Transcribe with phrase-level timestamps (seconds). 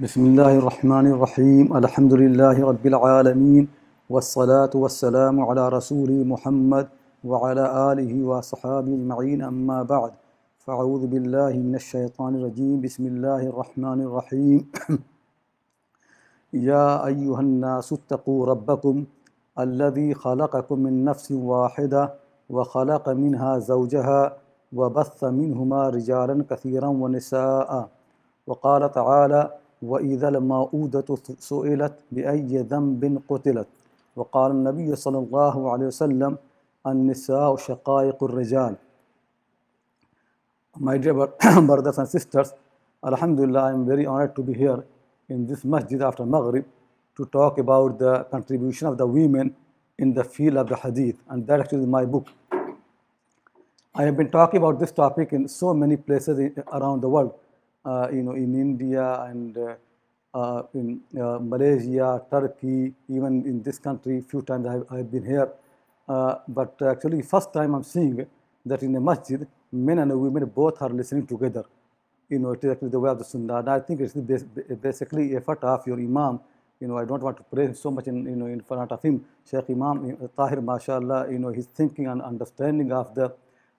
[0.00, 3.68] بسم الله الرحمن الرحيم الحمد لله رب العالمين
[4.10, 6.86] والصلاة والسلام على رسول محمد
[7.24, 10.12] وعلى آله وصحابه أجمعين أما بعد
[10.58, 14.58] فأعوذ بالله من الشيطان الرجيم بسم الله الرحمن الرحيم
[16.70, 19.04] يا أيها الناس اتقوا ربكم
[19.58, 22.14] الذي خلقكم من نفس واحدة
[22.50, 24.36] وخلق منها زوجها
[24.72, 27.88] وبث منهما رجالا كثيرا ونساء
[28.46, 29.50] وقال تعالى
[29.90, 33.68] وإذا الموءودة سئلت بأي ذنب قتلت
[34.16, 36.32] وقال النبي صلى الله عليه وسلم
[36.86, 38.76] النساء شقائق الرجال
[40.80, 42.52] My dear brothers and sisters,
[43.04, 44.84] Alhamdulillah, I am very honored to be here
[45.28, 46.64] in this masjid after Maghrib
[47.16, 49.54] to talk about the contribution of the women
[49.98, 52.26] in the field of the hadith, and that actually is my book.
[53.94, 57.43] I have been talking about this topic in so many places around the world, uh,
[58.12, 59.74] you know, in India and uh,
[60.34, 64.22] uh, in uh, Malaysia, Turkey, even in this country.
[64.22, 65.50] Few times I have, I have been here,
[66.08, 68.26] uh, but actually, first time I'm seeing
[68.66, 71.64] that in a masjid, men and women both are listening together.
[72.30, 73.58] You know, it is actually the way of the Sunnah.
[73.58, 74.44] And I think it's bas-
[74.82, 76.40] basically effort of your Imam.
[76.80, 79.02] You know, I don't want to praise so much in you know in front of
[79.02, 79.24] him.
[79.50, 83.32] Sheikh Imam uh, Tahir, mashallah, you know, his thinking and understanding of the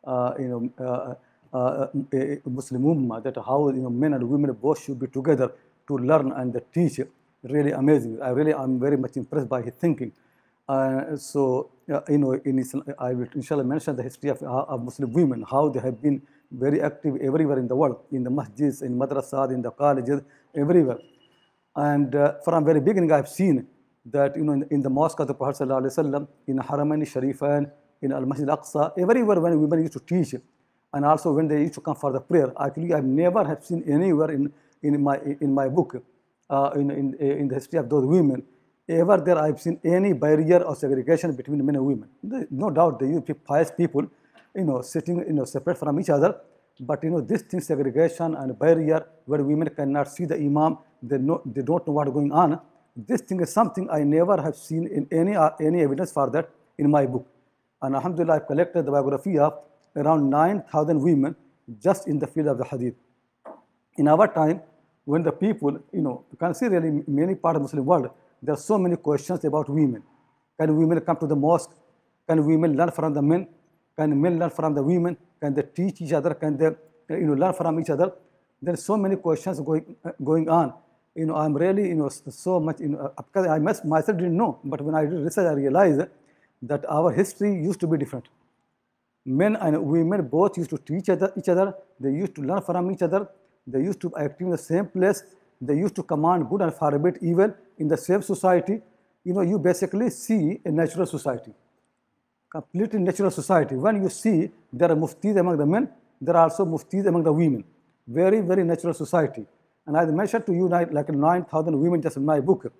[0.05, 1.15] uh, you know, uh,
[1.55, 5.47] uh, uh, Muslim Ummah, that how you know, men and women both should be together
[5.87, 6.99] to learn and teach.
[7.43, 8.13] Really amazing.
[8.21, 10.11] I really am very much impressed by his thinking.
[10.67, 14.83] Uh, so, uh, you know, in Islam, I will inshallah mention the history of, of
[14.83, 18.81] Muslim women, how they have been very active everywhere in the world, in the masjids,
[18.81, 20.21] in madrasas, in the colleges,
[20.55, 20.99] everywhere.
[21.75, 23.67] And uh, from very beginning, I've seen
[24.07, 28.11] that, you know, in, in the mosque of the Prophet ﷺ, in Haramain Sharifain, in
[28.11, 30.35] Al Masjid Al Aqsa, everywhere when women used to teach,
[30.95, 32.51] and also when they used to come for the prayer.
[32.59, 34.51] Actually, I've never have seen anywhere in,
[34.81, 36.01] in, my, in my book,
[36.49, 38.43] uh, in, in, in the history of those women,
[38.87, 42.09] ever there I've seen any barrier or segregation between men and women.
[42.49, 44.07] No doubt they use pious people,
[44.55, 46.39] you know, sitting, you know, separate from each other.
[46.79, 51.17] But you know, this thing, segregation and barrier, where women cannot see the imam, they,
[51.17, 52.59] know, they don't know what's going on.
[52.95, 56.49] This thing is something I never have seen in any, uh, any evidence for that
[56.77, 57.27] in my book.
[57.81, 59.59] And Alhamdulillah, I've collected the biography of
[59.95, 61.35] around 9,000 women
[61.81, 62.95] just in the field of the hadith.
[63.97, 64.61] In our time,
[65.05, 68.09] when the people, you know, you can see really many parts of the Muslim world,
[68.41, 70.03] there are so many questions about women.
[70.59, 71.71] Can women come to the mosque?
[72.27, 73.47] Can women learn from the men?
[73.97, 75.17] Can men learn from the women?
[75.41, 76.33] Can they teach each other?
[76.33, 76.71] Can they,
[77.09, 78.11] you know, learn from each other?
[78.61, 80.73] There are so many questions going, uh, going on.
[81.13, 84.59] You know, I'm really, you know, so much, you know, because I myself didn't know,
[84.63, 86.01] but when I did research, I realized
[86.63, 88.27] that our history used to be different.
[89.25, 93.01] Men and women both used to teach each other, they used to learn from each
[93.01, 93.27] other,
[93.65, 95.23] they used to act in the same place,
[95.59, 98.81] they used to command good and forbid evil in the same society.
[99.23, 101.51] You know, you basically see a natural society,
[102.51, 103.75] completely natural society.
[103.75, 105.89] When you see there are muftis among the men,
[106.21, 107.63] there are also muftis among the women.
[108.07, 109.45] Very, very natural society.
[109.87, 112.71] And I mentioned to you like 9,000 women just in my book.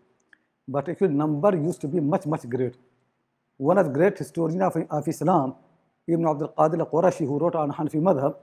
[0.68, 2.78] But actually number used to be much, much greater.
[3.58, 5.56] One of the great historians of, of Islam,
[6.08, 8.36] Ibn Abdul Qadir al-Qurashi, who wrote on Hanafi Madhab,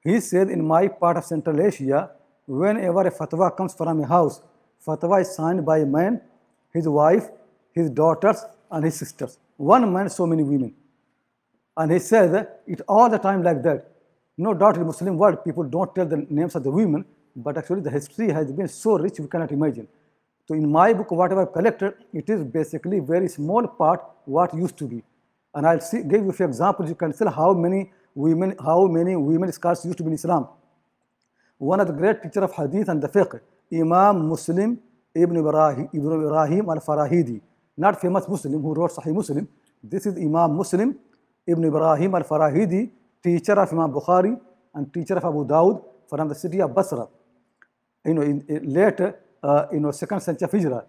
[0.00, 2.10] he said in my part of Central Asia,
[2.46, 4.40] whenever a fatwa comes from a house,
[4.86, 6.20] fatwa is signed by a man,
[6.72, 7.28] his wife,
[7.72, 9.38] his daughters, and his sisters.
[9.56, 10.74] One man, so many women.
[11.76, 13.88] And he says it all the time like that.
[14.36, 17.04] No doubt in the Muslim world, people don't tell the names of the women,
[17.36, 19.88] but actually the history has been so rich we cannot imagine.
[20.46, 24.76] So in my book, whatever I've collected, it is basically very small part what used
[24.78, 25.02] to be.
[25.54, 26.88] And I'll see, give you a few examples.
[26.88, 30.48] You can see how many women, how many women scholars used to be in Islam.
[31.58, 33.40] One of the great teacher of Hadith and the Fiqh,
[33.72, 34.80] Imam Muslim
[35.14, 37.40] Ibn Ibrahim, Ibn Ibrahim al-Farahidi,
[37.76, 39.46] not famous Muslim who wrote Sahih Muslim.
[39.82, 40.98] This is Imam Muslim
[41.46, 42.90] Ibn Ibrahim al-Farahidi,
[43.22, 44.38] teacher of Imam Bukhari
[44.74, 47.06] and teacher of Abu Dawud from the city of Basra.
[48.04, 50.84] You know, in, in later, uh, you know, second century of Hijrah.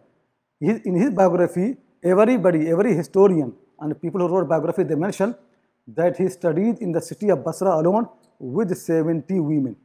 [0.61, 5.35] In his biography, everybody, every historian and people who wrote biography, they mention
[5.87, 8.07] that he studied in the city of Basra alone
[8.39, 9.75] with 70 women,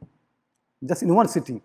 [0.85, 1.61] just in one city.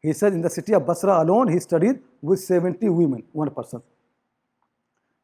[0.00, 3.82] He said in the city of Basra alone, he studied with 70 women, one person.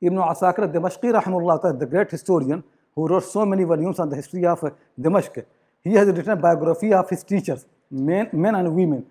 [0.00, 2.62] Ibn Asakir al-Damashqi, rahimahullah, the great historian
[2.94, 4.70] who wrote so many volumes on the history of uh,
[5.00, 5.44] Damascus,
[5.82, 9.06] he has written a biography of his teachers, men, men and women.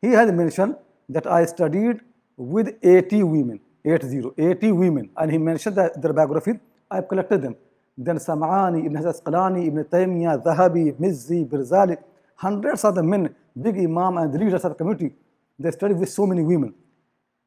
[0.00, 0.76] He has mentioned
[1.08, 2.00] that I studied
[2.36, 6.52] with 80 women, 80, 80 women, and he mentioned that their biography,
[6.90, 7.56] I have collected them.
[7.96, 11.96] Then Sam'ani, Ibn Asqalani, Ibn Taymiyyah, Zahabi, Mizzi, Birzali,
[12.36, 15.14] hundreds of the men, big imam and leaders of the community,
[15.58, 16.74] they studied with so many women.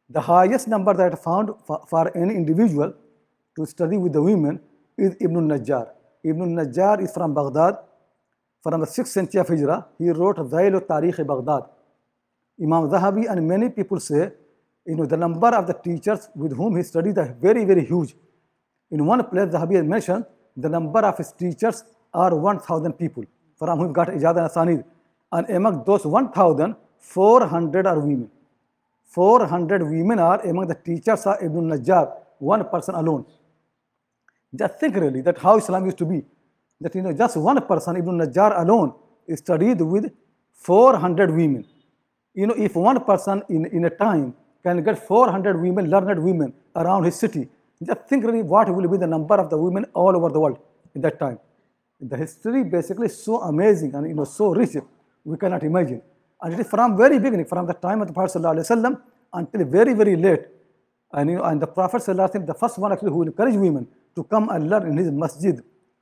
[0.10, 2.94] The highest number that I found for, for any individual
[3.58, 4.60] to study with the women
[4.98, 5.90] is Ibn Najjar.
[6.24, 7.78] Ibn Najjar is from Baghdad.
[8.62, 11.70] From the 6th century of Hijrah, he wrote Zayl Tariq Baghdad.
[12.62, 14.32] Imam Zahabi and many people say,
[14.86, 18.16] you know, the number of the teachers with whom he studied are very, very huge.
[18.92, 21.84] In one place, Zahabi has mentioned the number of his teachers
[22.14, 23.26] are 1,000 people
[23.58, 24.84] from whom he got Ijad and Asanid.
[25.32, 28.30] And among those 1,000, 400 are women.
[29.08, 33.26] 400 women are among the teachers of Ibn Najjar, one person alone.
[34.56, 36.24] Just think really that how Islam used to be.
[36.80, 38.94] That you know, just one person, Ibn Najjar alone,
[39.36, 40.12] studied with
[40.54, 41.66] 400 women.
[42.34, 46.54] You know, if one person in, in a time can get 400 women, learned women
[46.76, 47.48] around his city,
[47.88, 50.58] just think really what will be the number of the women all over the world
[50.96, 51.40] in that time.
[52.00, 54.76] The history basically is so amazing and you know so rich,
[55.24, 56.02] we cannot imagine.
[56.42, 58.42] And it is from very beginning, from the time of the Prophet
[59.34, 60.46] until very, very late.
[61.14, 64.50] And, you know, and the Prophet the first one actually who encouraged women to come
[64.50, 65.62] and learn in his masjid,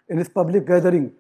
[0.10, 1.12] in his public gathering,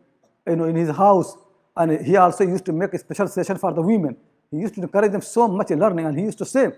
[0.47, 1.35] you know, in his house.
[1.75, 4.15] And he also used to make a special session for the women.
[4.51, 6.71] He used to encourage them so much in learning, and he used to say,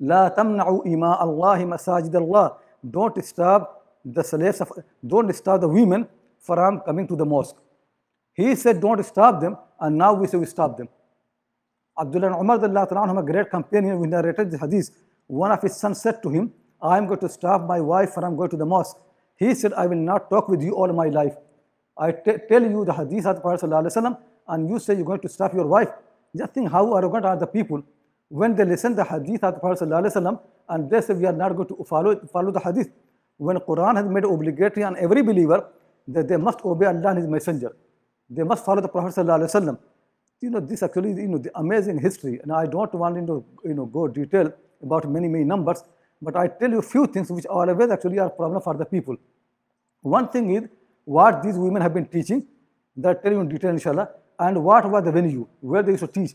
[0.00, 2.56] La tamna'u ima Allahi masajid Allah.
[2.88, 3.64] Don't disturb
[4.04, 4.72] the slaves of,
[5.06, 6.08] don't disturb the women
[6.38, 7.56] from coming to the mosque.
[8.32, 10.88] He said, don't stop them, and now we say we stop them.
[11.98, 14.90] Abdullah and Umar, anhum, a great companion who narrated the hadith,
[15.26, 18.36] one of his sons said to him, I am going to stop my wife from
[18.36, 18.96] going to the mosque.
[19.36, 21.34] He said, I will not talk with you all my life.
[21.98, 24.16] I tell you the hadith of the Prophet
[24.48, 25.90] and you say you're going to stop your wife.
[26.34, 27.82] Just think how arrogant are the people
[28.30, 31.54] when they listen the hadith of the Prophet ﷺ, and they say we are not
[31.56, 32.88] going to follow, follow the hadith.
[33.36, 35.66] When Quran has made obligatory on every believer
[36.06, 37.76] that they must obey Allah and His Messenger.
[38.28, 39.78] They must follow the Prophet ﷺ.
[40.40, 43.74] You know, this actually, you know, the amazing history, and I don't want to, you
[43.74, 45.82] know, go detail about many, many numbers,
[46.22, 49.16] but I tell you few things which always actually are problem for the people.
[50.02, 50.68] One thing is
[51.04, 52.46] what these women have been teaching,
[52.96, 56.06] that tell you in detail, inshallah, and what was the venue, where they used to
[56.06, 56.34] teach.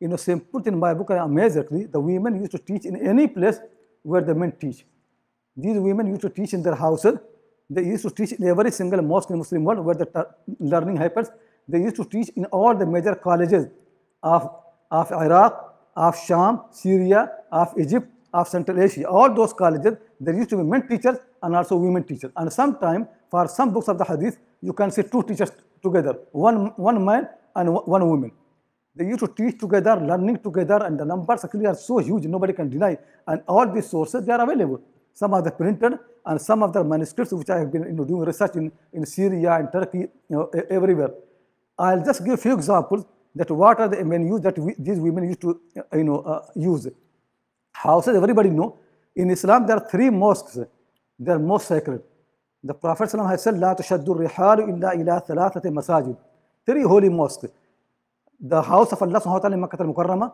[0.00, 1.56] You know, same put in my book, amazed
[1.92, 3.58] the women used to teach in any place
[4.02, 4.84] where the men teach.
[5.56, 7.18] These women used to teach in their houses,
[7.68, 10.28] they used to teach in every single mosque in Muslim world where the
[10.60, 11.28] learning happens.
[11.66, 13.66] They used to teach in all the major colleges
[14.22, 14.50] of,
[14.90, 19.04] of Iraq, of Sham, Syria, of Egypt, of Central Asia.
[19.04, 22.30] All those colleges, there used to be men teachers and also women teachers.
[22.36, 25.52] And sometimes, for some books of the hadith, you can see two teachers
[25.82, 28.32] together, one, one man and one woman.
[28.97, 32.53] They used to teach together, learning together, and the numbers actually are so huge, nobody
[32.53, 32.97] can deny.
[33.27, 34.81] And all these sources, they are available.
[35.13, 38.05] Some are the printed, and some of the manuscripts which I have been you know,
[38.05, 41.11] doing research in, in Syria and Turkey, you know, everywhere.
[41.77, 43.05] I'll just give a few examples
[43.35, 45.59] that what are the menus that we, these women used to
[45.93, 46.87] you know, uh, use.
[47.71, 48.77] Houses, everybody know.
[49.15, 50.59] In Islam, there are three mosques.
[51.19, 52.03] They are most sacred.
[52.63, 56.15] The Prophet has said, لا تشد الرحال إلا إلى ثلاثة مساجد.
[56.65, 57.49] Three holy mosques.
[58.40, 60.32] The house of Allah subhanahu wa ta'ala in Makkah al-Mukarramah,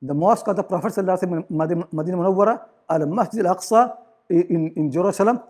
[0.00, 3.96] the mosque of the Prophet in Madinah Munawwara, Al-Masjid al-Aqsa
[4.30, 5.40] in, in Jerusalem.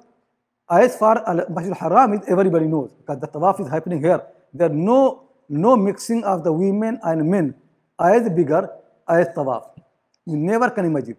[0.71, 4.23] As far as Masjid al-Haram everybody knows because the tawaf is happening here.
[4.53, 7.55] There are no, no mixing of the women and men
[8.01, 8.71] as bigger
[9.09, 9.71] as tawaf.
[10.27, 11.17] You never can imagine.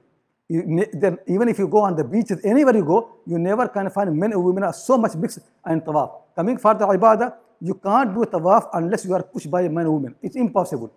[0.48, 3.89] You then even if you go on the beaches, anywhere you go, you never can
[3.89, 6.22] find men and women are so much mixed in tawaf.
[6.36, 9.69] Coming for the ibadah, you can't do a tawaf unless you are pushed by a
[9.69, 10.15] men and women.
[10.21, 10.91] It's impossible.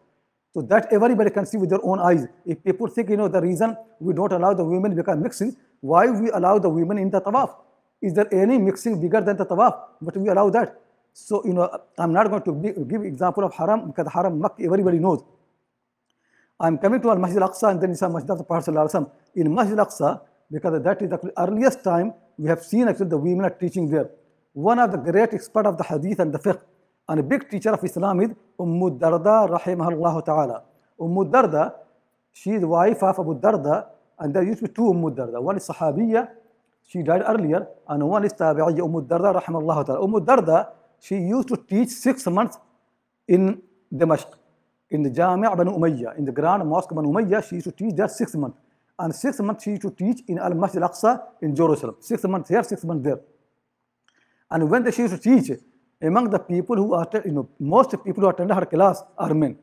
[0.54, 2.26] So that everybody can see with their own eyes.
[2.46, 6.08] If people think, you know, the reason we don't allow the women become mixing, why
[6.10, 7.54] we allow the women in the tawaf?
[8.00, 9.78] Is there any mixing bigger than the tawaf?
[10.00, 10.80] But we allow that.
[11.12, 14.98] So, you know, I'm not going to give example of haram because haram Makkah everybody
[14.98, 15.22] knows.
[16.60, 20.82] I'm coming to Al-Masjid Al-Aqsa and then it's Masjid of the In Masjid Al-Aqsa, because
[20.82, 24.10] that is the earliest time we have seen actually the women are teaching there.
[24.52, 26.60] One of the great expert of the hadith and the fiqh
[27.08, 30.62] and a big teacher of Islam is Umm Darda rahimahullah ta'ala.
[31.00, 31.74] Umm Darda,
[32.32, 33.86] she is the wife of Abu Darda
[34.18, 35.40] and there used to be two Umm Darda.
[35.40, 36.28] One is Sahabiya,
[36.86, 40.04] she died earlier, and one is Tabi'iyya Umm Darda rahimahullah ta'ala.
[40.04, 40.68] Umm Darda,
[41.00, 42.58] she used to teach six months
[43.26, 43.62] in
[43.94, 44.38] Damascus
[44.90, 47.94] in the Jami' Banu Umayyah, in the Grand Mosque Banu Umayyah, she used to teach
[47.94, 48.58] there six months.
[48.98, 51.96] And six months she used to teach in Al Masjid Al Aqsa in Jerusalem.
[52.00, 53.20] Six months here, six months there.
[54.50, 55.58] And when she used to teach,
[56.00, 59.58] among the people who are, you know, most people who attend her class are men.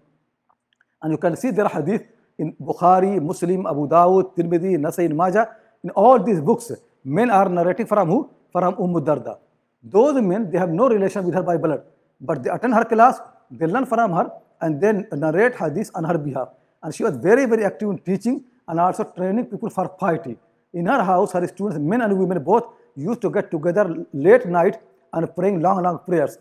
[1.01, 2.03] And you can see their hadith
[2.37, 5.49] in Bukhari, Muslim, Abu Dawud, Tirmidhi, Nasai, Majah.
[5.83, 6.71] In all these books,
[7.03, 8.29] men are narrating from who?
[8.51, 9.37] From Umm Darda.
[9.83, 11.83] Those men, they have no relation with her by blood,
[12.19, 13.19] but they attend her class,
[13.51, 16.49] they learn from her, and then narrate hadith on her behalf.
[16.81, 20.37] And she was very, very active in teaching and also training people for piety.
[20.73, 24.79] In her house, her students, men and women both, used to get together late night
[25.13, 26.37] and praying long, long prayers.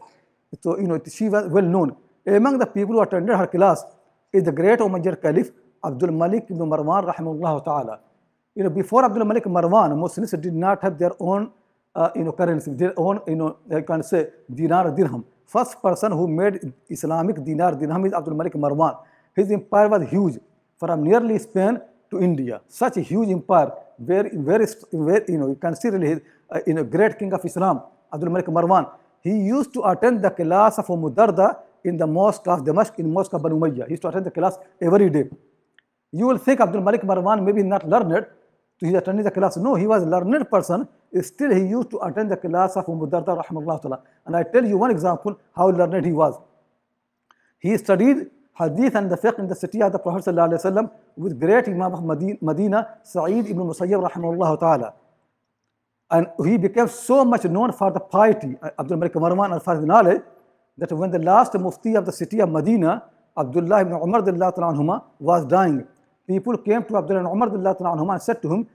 [0.61, 1.96] So, you know, she was well known.
[2.26, 3.84] Among the people who attended her class
[4.32, 5.50] is the great Umayyad Caliph,
[5.84, 8.00] Abdul Malik ibn Marwan, rahimahullah ta'ala.
[8.54, 11.50] You know, before Abdul Malik Marwan, Muslims did not have their own,
[11.94, 15.25] uh, you know, currency, their own, you know, I can say dinar dirham.
[15.46, 18.96] First person who made Islamic dinar dirham is Abdul Malik Marwan.
[19.37, 20.38] His empire was huge,
[20.78, 21.80] from nearly Spain
[22.11, 22.61] to India.
[22.68, 26.20] Such a huge empire, very, very, very you know, you can see really his,
[26.51, 27.83] uh, you know, great king of Islam,
[28.13, 28.91] Abdul Malik Marwan.
[29.21, 33.33] He used to attend the class of Mudarda in the mosque of Damascus, in mosque
[33.33, 33.87] of Banu Umayyah.
[33.87, 35.29] He used to attend the class every day.
[36.13, 38.27] You will think Abdul Malik Marwan maybe not learned,
[38.79, 39.57] so he's attending the class.
[39.57, 40.89] No, he was a learned person.
[41.21, 44.03] Still, he used to attend the class of Mudarda, rahimahullah ta'ala.
[44.27, 46.39] And I tell you one example how learned he was.
[47.59, 50.27] He studied hadith and the fiqh in the city of the Prophet
[51.17, 52.05] with great Imam of
[52.43, 54.95] Medina, Sa'id ibn Musayyab, rahimahullah ta'ala.
[56.11, 59.78] And he became so much known for the piety, uh, Abdul Malik Marwan, and for
[59.80, 60.23] the knowledge,
[60.78, 63.02] that when the last mufti of the city of Medina,
[63.37, 65.87] Abdullah ibn Umar anhuma, was dying,
[66.26, 68.66] people came to Abdullah ibn Umar anhuma and said to him,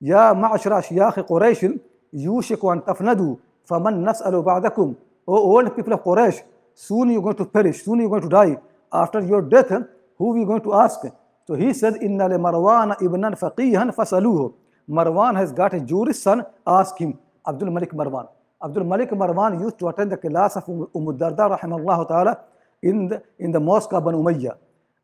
[0.00, 1.80] Ya ma'ashra shiyakh Quraysh,
[2.14, 3.38] yushiku an tafnadu,
[3.68, 4.96] faman nas'alu ba'dakum.
[5.26, 6.42] O old people of Quraysh,
[6.74, 8.58] soon you're going to perish, soon you're going to die.
[8.92, 9.72] After your death,
[10.18, 11.00] who are you going to ask?
[11.46, 14.54] So he said, Inna li Marwan ibnan faqihan fasaluhu.
[14.88, 17.18] Marwan has got a Jewish son, ask him.
[17.46, 18.28] Abdul Malik Marwan.
[18.62, 22.40] Abdul Malik Marwan used to attend the class of Umm Darda rahimahullah ta'ala
[22.82, 24.56] in the, in the mosque of Banu Umayyah.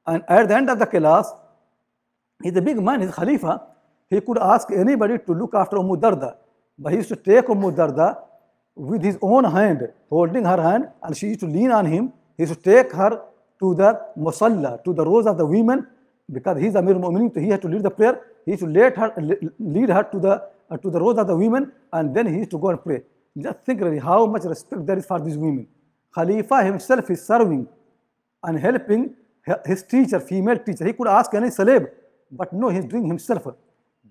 [0.06, 1.32] And at the end of the class,
[2.42, 3.62] he's a big man, he's Khalifa.
[4.08, 6.36] He could ask anybody to look after Umm Darda.
[6.78, 8.18] But he used to take Umm Darda
[8.74, 12.12] with his own hand, holding her hand, and she used to lean on him.
[12.36, 13.22] He used to take her
[13.60, 15.86] to the musalla, to the rows of the women,
[16.32, 18.20] because he's Amir al-Mu'minin, so he has to lead the prayer.
[18.46, 19.14] He to lead her,
[19.58, 22.50] lead her to the uh, to the rows of the women, and then he used
[22.50, 23.02] to go and pray.
[23.36, 25.66] Just think really how much respect there is for these women.
[26.14, 27.68] Khalifa himself is serving
[28.42, 29.14] and helping
[29.66, 30.84] his teacher, female teacher.
[30.84, 31.86] He could ask any slave,
[32.30, 33.46] but no, he's doing himself.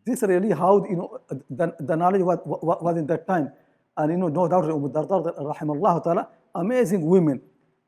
[0.06, 3.52] This really how you know the, the knowledge was, was in that time.
[3.98, 7.42] And you know, no doubt, Umm Darda, rahimallahu ta'ala, amazing women.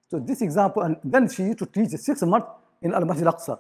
[0.10, 2.48] So this example, and then she used to teach six months
[2.82, 3.60] in Al-Masjid Al-Aqsa.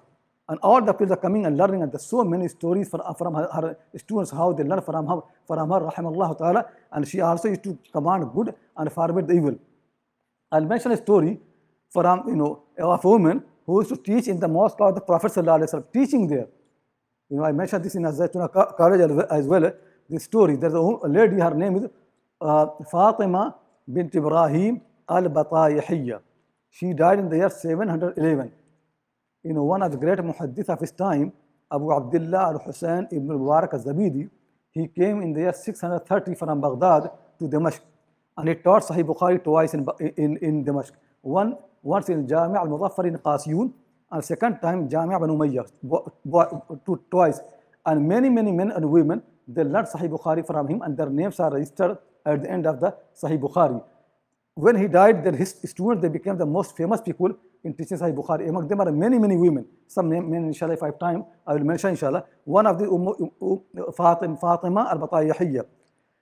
[0.51, 3.35] And all the people are coming and learning, and there's so many stories for, from
[3.35, 6.65] her, her students, how they learn from her, from her, rahimallahu ta'ala.
[6.91, 9.55] And she also used to command good and forbid the evil.
[10.51, 11.39] I'll mention a story
[11.89, 14.99] from, you know, of a woman who used to teach in the mosque of the
[14.99, 16.47] Prophet sallallahu teaching there.
[17.29, 18.99] You know, I mentioned this in Azaytuna college
[19.31, 19.71] as well,
[20.09, 20.57] this story.
[20.57, 21.85] There's a lady, her name is
[22.41, 23.55] uh, Fatima
[23.89, 26.19] bint Ibrahim al-Batayihiyya.
[26.71, 28.51] She died in the year 711.
[29.43, 31.33] You know, one of the great muhaddith of his time,
[31.71, 34.29] Abu Abdullah al-Hussein ibn Mubarak al-Zabidi,
[34.71, 37.85] he came in the year 630 from Baghdad to Damascus.
[38.37, 39.85] And he taught Sahih Bukhari twice in,
[40.17, 40.97] in, in Damascus.
[41.21, 43.73] One, once in Jami' al-Muzaffar in Qasiyun,
[44.11, 45.67] and second time Jami' ibn Umayyah,
[47.09, 47.39] twice.
[47.85, 51.39] And many, many men and women, they learned Sahih Bukhari from him and their names
[51.39, 53.83] are registered at the end of the Sahih Bukhari.
[54.55, 57.31] When he died, then his students, they became the most famous people
[57.63, 58.49] in teaching Sahih Bukhari.
[58.49, 59.65] Among them are many, many women.
[59.87, 62.25] Some men, inshallah, if I have time, I will mention, inshallah.
[62.43, 63.07] One of the um,
[63.41, 65.65] um, Fatima, Fatima al-Batayahiyya.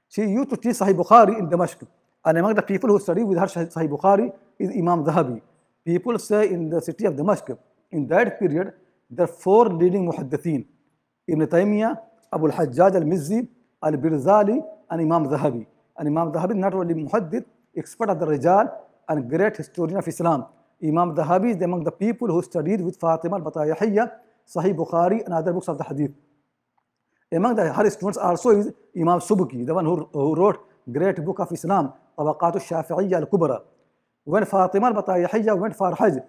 [0.09, 1.88] She used to teach Sahih Bukhari in Damascus.
[2.24, 5.41] And among the people who study with her Sahih Bukhari is Imam Zahabi.
[5.86, 7.57] People say in the city of Damascus,
[7.91, 8.74] in that period,
[9.09, 10.65] there are four leading muhaddithin.
[11.27, 11.98] Ibn Taymiyyah,
[12.31, 13.48] Abu al-Hajjaj al-Mizzi,
[13.81, 15.65] al-Birzali, and Imam Zahabi.
[15.98, 17.45] And Imam Zahabi not only muhaddith,
[17.79, 18.69] expert of the Rijal,
[19.07, 20.45] and great historian of Islam.
[20.83, 24.12] Imam Zahabi is among the people who studied with Fatima al-Batayahiyya,
[24.48, 26.12] Sahih Bukhari, and other books of the Hadith.
[27.31, 30.59] Among the, her students also is Imam Subki, the one who, who wrote
[30.91, 33.62] great book of Islam, Tabaqat al-Shafi'iyya al-Kubra.
[34.24, 36.19] When Fatima al-Batayahiyya went for Hajj,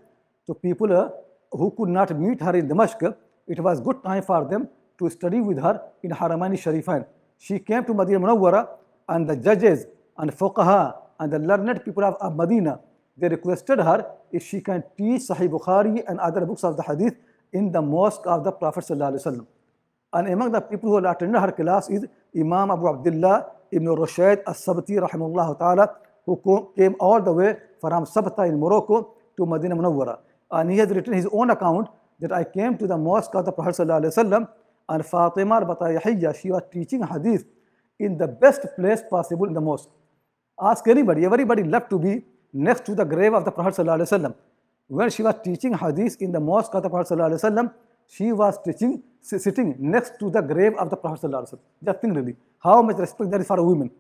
[0.47, 1.11] so people uh,
[1.53, 3.15] who could not meet her in Damascus,
[3.47, 7.07] it was good time for them to study with her in Haramain Sharifain.
[7.39, 8.69] She came to Madinah Munawwara
[9.09, 9.87] and the judges
[10.19, 12.81] and fuqaha and the learned people of, of Medina,
[13.17, 17.15] they requested her if she can teach Sahih Bukhari and other books of the Hadith
[17.53, 19.47] in the mosque of the Prophet ﷺ.
[20.13, 24.99] And among the people who attended her class is Imam Abu Abdullah ibn Rushayd as-Sabti
[24.99, 30.19] rahimahullah ta'ala, who came all the way from Sabta in Morocco to Medina Munawwara.
[30.51, 31.89] And he has written his own account
[32.21, 34.49] that I came to the mosque of the Prophet ﷺ
[34.89, 37.45] and Fatima al-Batayahiyya, she was teaching hadith
[37.99, 39.91] in the best place possible in the mosque.
[40.61, 44.35] Ask anybody, everybody left to be next to the grave of the Prophet ﷺ.
[44.89, 47.73] When she was teaching hadith in the mosque of the Prophet ﷺ,
[48.11, 51.31] she was teaching, sitting next to the grave of the Prophet.
[51.31, 51.59] wasallam.
[51.85, 53.91] Just think really, how much respect there is for a woman.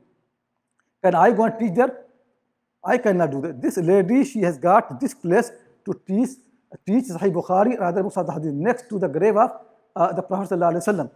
[1.02, 1.96] Can I go and teach there?
[2.84, 3.62] I cannot do that.
[3.62, 5.52] This lady, she has got this place
[5.84, 6.30] to teach,
[6.86, 9.50] teach Sahih Bukhari and other books of the Hadith next to the grave of
[9.94, 11.10] uh, the Prophet wasallam.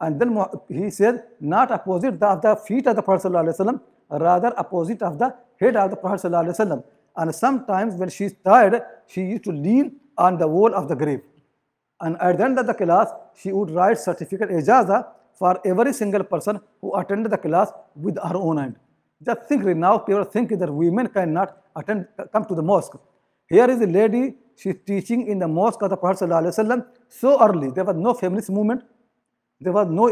[0.00, 0.36] And then
[0.68, 5.34] he said, not opposite the, the feet of the Prophet wasallam, rather opposite of the
[5.60, 6.84] head of the Prophet wasallam.
[7.16, 10.96] And sometimes when she is tired, she used to lean on the wall of the
[10.96, 11.20] grave.
[12.00, 15.06] And at the end of the class, she would write certificate ijaza
[15.38, 18.76] for every single person who attended the class with her own hand.
[19.24, 22.96] Just think now people think that women cannot attend, come to the mosque.
[23.48, 27.70] Here is a lady, she's teaching in the mosque of the Prophet Wasallam so early.
[27.70, 28.82] There was no feminist movement.
[29.60, 30.08] There was no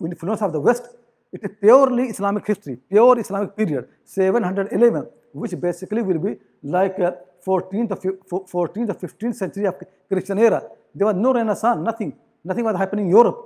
[0.00, 0.88] influence of the West.
[1.34, 7.12] It is purely Islamic history, pure Islamic period, 711, which basically will be like uh,
[7.44, 9.74] 14th, or 14th or 15th century of
[10.08, 10.62] Christian era.
[10.94, 12.16] There was no Renaissance, nothing.
[12.44, 13.38] Nothing was happening in Europe.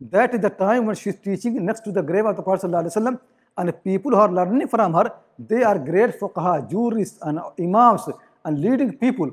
[0.00, 2.70] That is the time when she is teaching next to the grave of the Prophet
[2.70, 3.20] Wasallam,
[3.58, 8.08] and people who are learning from her, they are great fuqaha, jurists, and imams,
[8.44, 9.30] and leading people,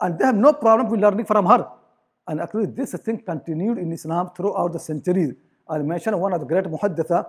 [0.00, 1.68] and they have no problem with learning from her.
[2.26, 5.34] And actually, this thing continued in Islam throughout the centuries.
[5.68, 7.26] I'll mention one of the great muhadditha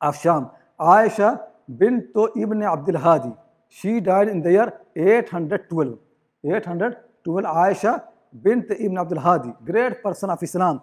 [0.00, 3.32] of Sham, Aisha bint Ibn Abdul Hadi.
[3.68, 5.98] She died in the year 812.
[6.44, 8.02] 812, Aisha
[8.42, 10.82] bint Ibn Abdul Hadi, great person of Islam.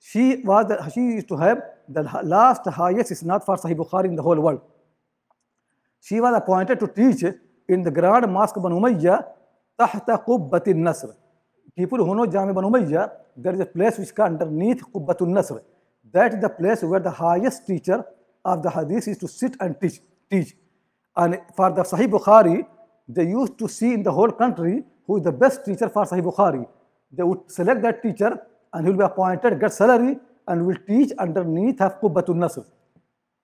[0.00, 4.16] She was the, she used to have the last highest isnad for Sahih Bukhari in
[4.16, 4.62] the whole world.
[6.00, 7.22] She was appointed to teach
[7.68, 9.24] in the Grand Mosque Banu Umayyah,
[9.78, 11.14] Tahta Qubbatin Nasr.
[11.76, 12.70] People who know Jami Banu
[13.36, 15.62] there is a place which is underneath Qubbatul Nasr.
[16.12, 18.04] That is the place where the highest teacher
[18.44, 20.00] of the hadith is to sit and teach.
[20.30, 20.54] teach.
[21.16, 22.66] And for the Sahih Bukhari,
[23.08, 26.22] they used to see in the whole country who is the best teacher for Sahih
[26.22, 26.66] Bukhari.
[27.12, 28.40] They would select that teacher
[28.72, 32.64] and he will be appointed, get salary, and will teach underneath of Qubbatul Nasr.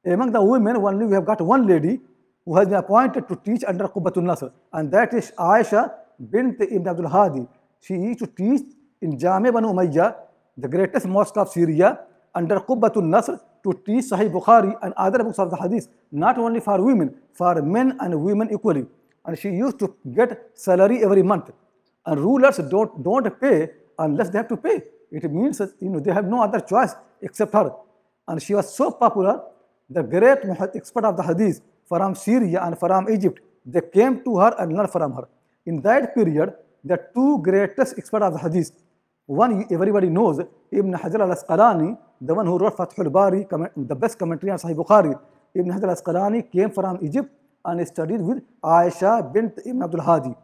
[0.04, 2.00] Among the women, only we have got one lady
[2.44, 5.92] who has been appointed to teach under Qubbatul Nasr, and that is Aisha
[6.30, 7.46] bint Ibn Abdul Hadi.
[7.80, 8.62] She used to teach
[9.02, 10.14] in Jami Banu Umayyah,
[10.56, 11.98] the greatest mosque of Syria,
[12.34, 16.60] under Qubbatul Nasr to teach Sahih Bukhari and other books of the Hadith, not only
[16.60, 18.86] for women, for men and women equally.
[19.24, 21.50] And she used to get salary every month.
[22.06, 24.82] And rulers don't, don't pay unless they have to pay.
[25.10, 27.72] It means that, you know they have no other choice except her.
[28.28, 29.42] And she was so popular,
[29.90, 30.38] the great
[30.74, 34.90] expert of the Hadith from Syria and from Egypt, they came to her and learned
[34.90, 35.28] from her.
[35.64, 38.70] In that period, the two greatest experts of the Hadith,
[39.26, 44.52] one everybody knows, Ibn Hajar al-Asqalani, the one who wrote Fathul Bari, the best commentary
[44.52, 45.18] on Sahih Bukhari.
[45.54, 47.30] Ibn Hajar al-Asqalani came from Egypt
[47.64, 50.34] and studied with Aisha bint Ibn Abdul Hadi.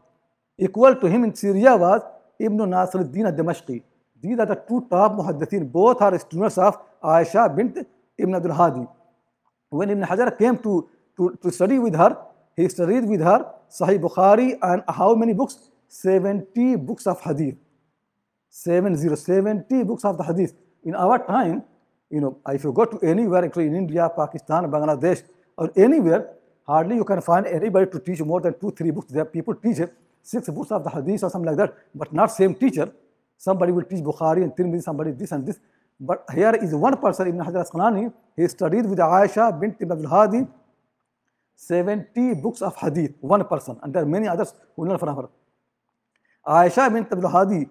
[0.58, 2.02] Equal to him in Syria was
[2.40, 3.82] Ibn Nasr al-Din al-Damashqi.
[4.20, 5.70] These are the two top muhaddithin.
[5.70, 7.78] Both are students of Aisha bint
[8.18, 8.86] Ibn Abdul Hadi.
[9.70, 12.16] When Ibn Hajar came to, to, to study with her,
[12.56, 15.70] he studied with her Sahih Bukhari and how many books?
[15.88, 17.56] 70 books of hadith.
[18.52, 20.52] 70, 70 books of the hadith.
[20.84, 21.64] In our time,
[22.10, 25.22] you know, if you go to anywhere, actually in India, Pakistan, Bangladesh,
[25.56, 26.28] or anywhere,
[26.66, 29.10] hardly you can find anybody to teach more than two, three books.
[29.10, 29.78] There people teach
[30.22, 32.92] six books of the hadith or something like that, but not same teacher.
[33.38, 35.58] Somebody will teach Bukhari and Tirmidhi, somebody this and this.
[35.98, 40.10] But here is one person, Ibn Hajar Asqalani, he studied with Aisha bint Ibn Abdul
[40.10, 40.46] Hadi,
[41.56, 45.28] 70 books of hadith, one person, and there are many others who learn from her.
[46.46, 47.68] Aisha bint Abdul Hadi,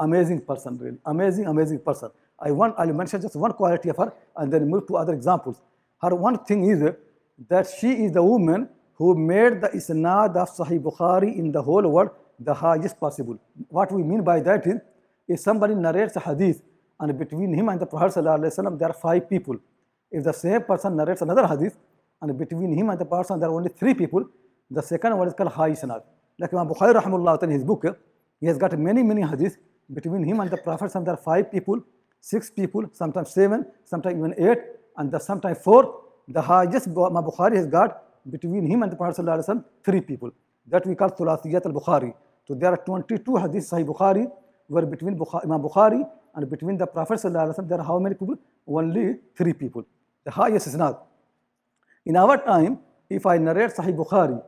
[0.00, 2.10] amazing person, really, amazing, amazing person.
[2.38, 5.60] I want, I'll mention just one quality of her and then move to other examples.
[6.00, 6.82] Her one thing is
[7.48, 11.86] that she is the woman who made the isnad of Sahih Bukhari in the whole
[11.86, 13.38] world the highest possible.
[13.68, 14.76] What we mean by that is,
[15.28, 16.62] if somebody narrates a hadith
[16.98, 19.56] and between him and the Prophet there are five people.
[20.10, 21.76] If the same person narrates another hadith
[22.20, 24.24] and between him and the person there are only three people,
[24.70, 26.02] the second one is called high isnad.
[26.38, 27.84] Like Imam Bukhari rahimahullah in his book,
[28.40, 29.56] he has got many, many hadith
[29.92, 30.90] between him and the Prophet.
[30.90, 31.80] Some there are five people,
[32.20, 34.58] six people, sometimes seven, sometimes even eight,
[34.96, 36.02] and the, sometimes four.
[36.28, 40.30] The highest Imam Bukhari has got between him and the Prophet ﷺ, three people.
[40.66, 42.14] That we call Thulathiyat al-Bukhari.
[42.46, 44.30] So there are 22 hadith Sahih Bukhari,
[44.68, 48.36] where between Bukhari, Imam Bukhari and between the Prophet ﷺ, there are how many people?
[48.66, 49.84] Only three people.
[50.24, 50.98] The highest isnad.
[52.06, 54.40] In our time, if I narrate Sahih Bukhari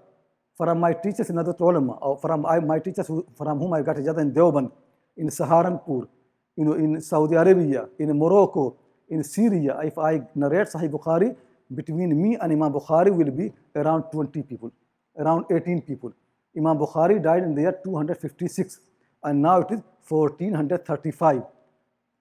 [0.56, 4.20] from my teachers in other ulama, or from my teachers from whom I got ijazah
[4.20, 4.70] in Deoband,
[5.16, 6.08] in Saharanpur,
[6.56, 8.76] you know, in Saudi Arabia, in Morocco,
[9.08, 11.36] in Syria, if I narrate Sahih Bukhari,
[11.74, 14.72] between me and Imam Bukhari will be around 20 people,
[15.18, 16.12] around 18 people.
[16.56, 18.80] Imam Bukhari died in the year 256,
[19.24, 21.42] and now it is 1435.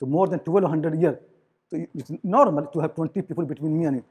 [0.01, 1.17] to more than 1200 years.
[1.69, 4.05] So it's normal to have 20 people between me and him.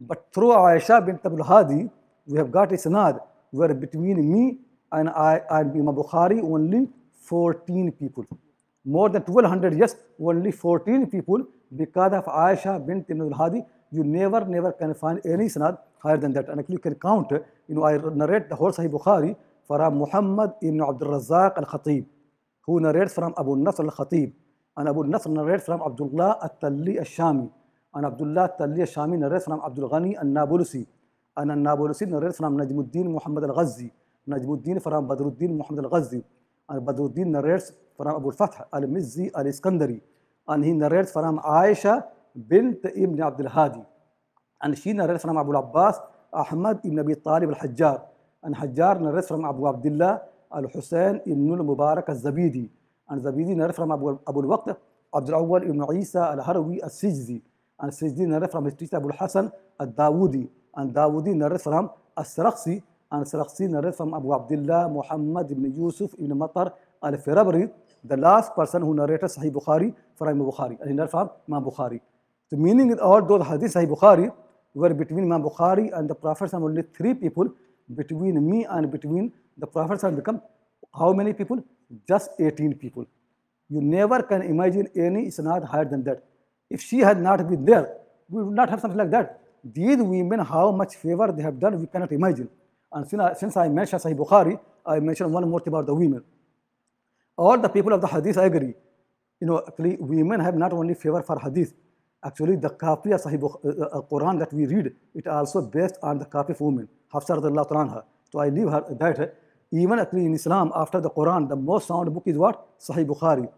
[0.00, 1.88] But through Aisha bint Abdul Hadi,
[2.26, 3.20] we have got a sanad
[3.50, 4.58] where between me
[4.92, 6.88] and I and Imam Bukhari only
[7.26, 8.24] 14 people.
[8.84, 13.62] More than 1200 years, only 14 people because of Aisha bint Ibn al-Hadi.
[13.90, 16.48] You never, never can find any sanad higher than that.
[16.48, 19.36] And actually you can count, you know, I narrate the whole Sahih Bukhari
[19.66, 22.04] from Muhammad ibn Abdul Razzaq al-Khatib,
[22.62, 24.32] who narrates from Abu Nasr al-Khatib.
[24.76, 27.50] And Abu Nasr narrates from Abdullah al-Talli al-Shami.
[27.94, 30.86] And Abdullah al-Talli al-Shami narrates from Abdul Ghani al-Nabulusi.
[31.36, 33.90] And al-Nabulusi narrates from Najmuddin Muhammad al-Ghazi.
[34.28, 36.22] Najmuddin from Badruddin Muhammad al-Ghazi.
[36.68, 40.00] And Badruddin narrates from Abu al-Fath al-Mizzi al-Iskandari.
[40.48, 43.82] And he narrates from Aisha bint Ibn Abdul Hadi.
[44.62, 45.98] And she narrates from Abu al-Abbas
[46.32, 48.02] Ahmad ibn Abi Talib al-Hajjar.
[48.42, 52.68] And Hajjar narrates from Abu Abdullah al-Husayn ibn al-Mubarak al-Zabidi.
[53.08, 54.76] And Zabidi narrates from Abu, Abu al-Waqt
[55.14, 57.42] Abdul Awwal ibn Isa al-Harawi al-Sijzi.
[57.78, 59.50] And Sijzi narrates from his teacher Abu al-Hasan
[59.80, 60.48] al-Dawudi.
[60.74, 62.82] And Dawudi narrates from al-Sarakhsi.
[63.10, 67.70] And Sarakhsi narrates from Abu Abdullah Muhammad ibn Yusuf ibn Matar al-Firabri,
[68.04, 70.80] the last person who narrated Sahih Bukhari from Bukhari.
[70.80, 72.00] And he narrates from Imam Bukhari.
[72.50, 74.32] The meaning is all those hadith Sahih Bukhari
[74.74, 77.48] were between Imam Bukhari and the Prophet and only three people.
[77.94, 80.42] Between me and between the Prophet have become
[80.98, 81.62] how many people?
[82.08, 83.06] Just 18 people.
[83.68, 86.24] You never can imagine any isnad higher than that.
[86.70, 87.94] If she had not been there,
[88.28, 89.40] we would not have something like that.
[89.64, 92.48] These women, how much favor they have done, we cannot imagine.
[92.92, 96.22] And since I, mentioned Sahih Bukhari, I mentioned one more thing about the women.
[97.36, 98.74] All the people of the hadith, agree.
[99.40, 101.74] You know, actually, women have not only favor for hadith,
[102.24, 106.18] actually the copy of Sahih uh, uh, Quran that we read, it also based on
[106.18, 108.02] the copy of women, Hafsa anha.
[108.32, 109.36] So I leave her that.
[109.72, 112.78] Even actually in Islam, after the Quran, the most sound book is what?
[112.78, 113.48] Sahih Bukhari.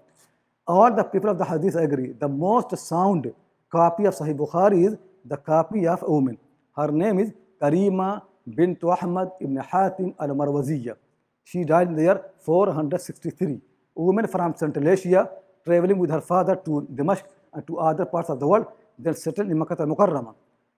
[0.67, 2.13] All the people of the hadith agree.
[2.13, 3.33] The most sound
[3.71, 6.39] copy of Sahih Bukhari is the copy of a woman.
[6.75, 8.23] Her name is Karima
[8.57, 10.97] bint Ahmad ibn Hatim al-Marwaziyya.
[11.45, 13.61] She died in the year 463.
[13.97, 15.29] A woman from Central Asia
[15.65, 18.67] traveling with her father to Damascus and to other parts of the world,
[18.99, 20.35] then settled in Makkah al-Mukarramah.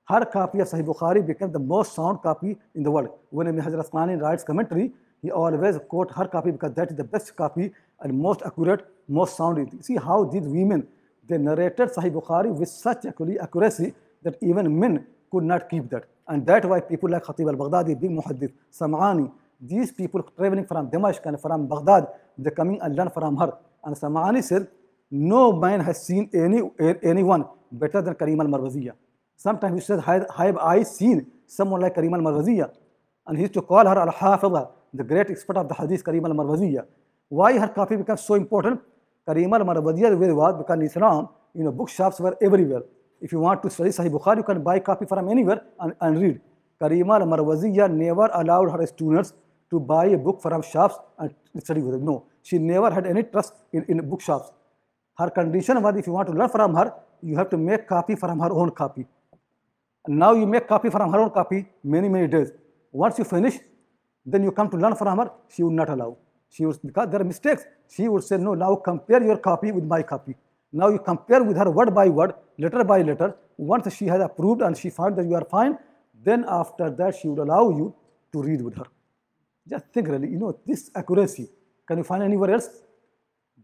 [0.08, 3.10] Her copy of Sahih Bukhari became the most sound copy in the world.
[3.30, 7.04] When Ibn Hajar Asqalani writes commentary, he always quote her copy because that is the
[7.04, 9.84] best copy and most accurate, most sound.
[9.84, 10.88] See how these women,
[11.28, 16.04] they narrated Sahih Bukhari with such accuracy that even men could not keep that.
[16.30, 21.26] And that's why people like Khatib al-Baghdadi, big muhaddith, Sam'ani, these people traveling from Damascus
[21.26, 22.06] and from Baghdad,
[22.38, 23.52] they're coming and learn from her.
[23.84, 24.68] And Sam'ani said,
[25.10, 26.62] no man has seen any
[27.02, 28.92] anyone better than Karima al-Marwaziyya.
[29.36, 32.70] Sometimes he says, have I seen someone like Karima al-Marwaziyya?
[33.26, 36.86] And he used to call her al-Hafidha, the great expert of the hadith, Karima al-Marwaziyya.
[37.28, 38.80] Why her copy becomes so important?
[39.26, 42.84] Karima al-Marwaziyya way was because in Islam, you know, bookshops were everywhere.
[43.20, 46.20] If you want to study Sahih Bukhari, you can buy copy from anywhere and, and
[46.20, 46.40] read.
[46.80, 49.34] Karima al-Marwaziyya never allowed her students
[49.70, 52.04] to buy a book from shops and study with them.
[52.04, 54.50] No, she never had any trust in, in bookshops.
[55.18, 58.16] Her condition was if you want to learn from her, you have to make copy
[58.16, 59.06] from her own copy.
[60.06, 62.50] And now you make copy from her own copy many, many days.
[62.90, 63.58] Once you finish,
[64.24, 66.16] then you come to learn from her, she would not allow.
[66.48, 69.84] She would, because there are mistakes, she would say, no, now compare your copy with
[69.84, 70.34] my copy.
[70.72, 73.36] Now you compare with her word by word, letter by letter.
[73.56, 75.78] Once she has approved and she found that you are fine,
[76.22, 77.94] then after that she would allow you
[78.32, 78.84] to read with her.
[79.68, 81.48] Just think really, you know, this accuracy,
[81.86, 82.68] can you find anywhere else?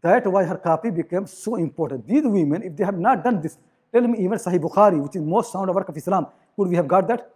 [0.02, 2.06] That why her copy became so important.
[2.06, 3.56] These women, if they have not done this,
[3.92, 6.88] tell me even Sahih Bukhari, which is most sound work of Islam, could we have
[6.88, 7.30] got that?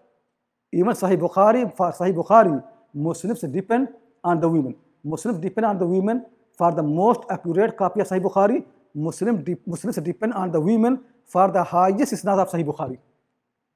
[0.72, 3.88] Even Sahih Bukhari, for Sahih Bukhari, Muslims depend
[4.22, 4.74] on the women.
[5.02, 6.24] Muslims depend on the women
[6.56, 8.64] for the most accurate copy of Sahih Bukhari.
[8.94, 12.98] Muslim, Muslims depend on the women for the highest isnad of Sahih Bukhari.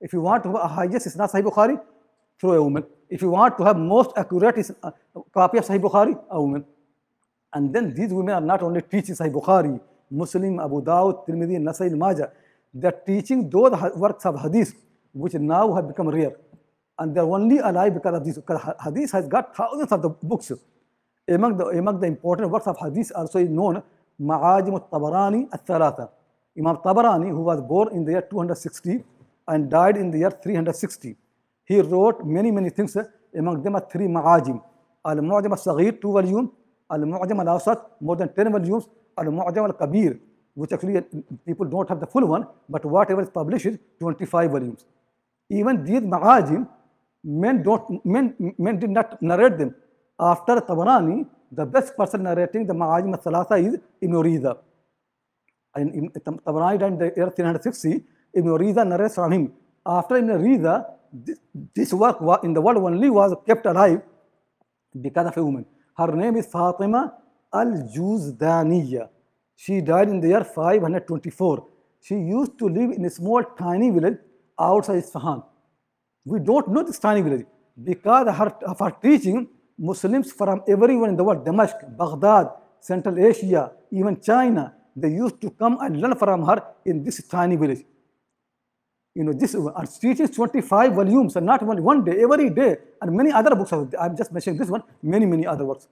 [0.01, 1.81] If you want to have a highest isnad Sahih Bukhari,
[2.41, 2.85] through a woman.
[3.09, 4.91] If you want to have most accurate is, uh,
[5.33, 6.65] copy of Sahih Bukhari, a woman.
[7.53, 11.97] And then these women are not only teaching Sahih Bukhari, Muslim, Abu Dawud, Tirmidhi, Nasai,
[11.97, 12.33] Majah.
[12.73, 14.75] They are teaching those works of hadith
[15.13, 16.37] which now have become rare.
[16.99, 18.37] And they are only alive because of this.
[18.37, 20.53] Because hadith has got thousands of the books.
[21.29, 23.83] Among the, among the important works of hadith also is known
[24.21, 26.09] Ma'ajim al-Tabarani.
[26.57, 29.03] Imam Tabarani, who was born in the year 260
[29.49, 31.17] and died in the year 360.
[31.65, 32.97] He wrote many, many things.
[32.97, 33.03] Eh,
[33.37, 34.63] among them are three Ma'ajim.
[35.05, 36.51] Al-Mu'jam al-Saghir, two volumes.
[36.91, 38.89] Al-Mu'jam al-Awsat, more than 10 volumes.
[39.19, 40.19] Al-Mu'jam al-Kabir,
[40.55, 41.03] which actually eh,
[41.45, 44.85] people don't have the full one, but whatever is published is 25 volumes.
[45.51, 46.69] Even these Ma'ajim,
[47.25, 49.75] men, don't, men, men did not narrate them.
[50.21, 54.59] After Tabarani, the best person narrating the Ma'ajim al-Thalatha is Ibn Rida.
[55.75, 56.11] And Ibn
[56.47, 58.05] Tabarani in the year 360.
[58.35, 59.53] Ibn Riza narrates from him.
[59.87, 60.87] After Ibn Riza,
[61.75, 64.03] this, work in the world only was kept alive
[65.01, 65.67] because of a woman.
[65.97, 67.15] Her name is Fatima
[67.53, 69.09] al Juzdaniya.
[69.57, 71.67] She died in the year 524.
[72.01, 74.19] She used to live in a small tiny village
[74.59, 75.43] outside Isfahan.
[76.25, 77.47] We don't know this tiny village
[77.83, 82.49] because of her, of her teaching, Muslims from everywhere in the world, Damascus, Baghdad,
[82.81, 87.57] Central Asia, even China, they used to come and learn from her in this tiny
[87.57, 87.85] village.
[89.15, 93.17] You know, this and teaching 25 volumes, and not only one day, every day, and
[93.17, 93.73] many other books.
[93.73, 95.87] I'm just mentioning this one, many, many other works.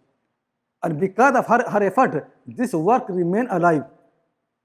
[0.83, 3.85] And because of her, her effort, this work remained alive.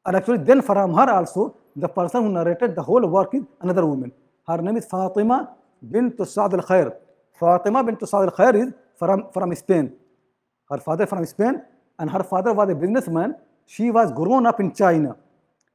[0.05, 3.85] And actually, then from her also, the person who narrated the whole work is another
[3.85, 4.11] woman.
[4.47, 6.95] Her name is Fatima bint Sa'd al Khair.
[7.39, 9.93] Fatima bint Sa'd al Khair is from, from Spain.
[10.69, 11.61] Her father from Spain,
[11.99, 13.35] and her father was a businessman.
[13.65, 15.15] She was grown up in China.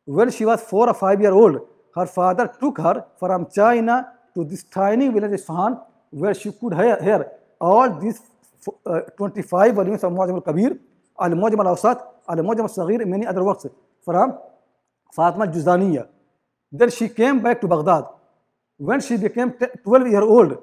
[0.04, 1.60] When she was four or five year old,
[1.94, 5.78] her father took her from China to this tiny village Isfahan,
[6.10, 7.30] where she could hear, hear
[7.60, 8.20] all these
[8.86, 10.78] uh, 25 volumes of Mu'jam al-Kabir,
[11.20, 13.66] Al-Mu'jam al-Awsat, Al-Mu'jam al-Saghir, many other works
[14.04, 14.38] from
[15.14, 16.08] Fatima al-Juzdaniya.
[16.70, 18.04] Then she came back to Baghdad.
[18.78, 20.58] When she became 12 year old,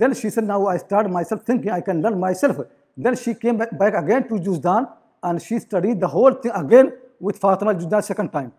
[0.00, 2.56] then she said, now I start myself thinking I can learn myself.
[2.96, 4.88] Then she came back, again to Juzdan
[5.22, 8.52] and she studied the whole thing again with Fatima al-Juzdan second time.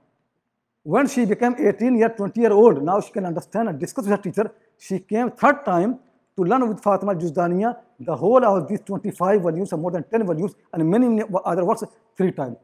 [0.83, 4.11] When she became 18 year, 20 year old, now she can understand and discuss with
[4.11, 4.49] her teacher.
[4.77, 5.99] She came third time
[6.37, 10.25] to learn with Fatima al-Juzdaniya the whole of these 25 volumes or more than 10
[10.25, 11.83] volumes and many, many other works
[12.15, 12.55] three times.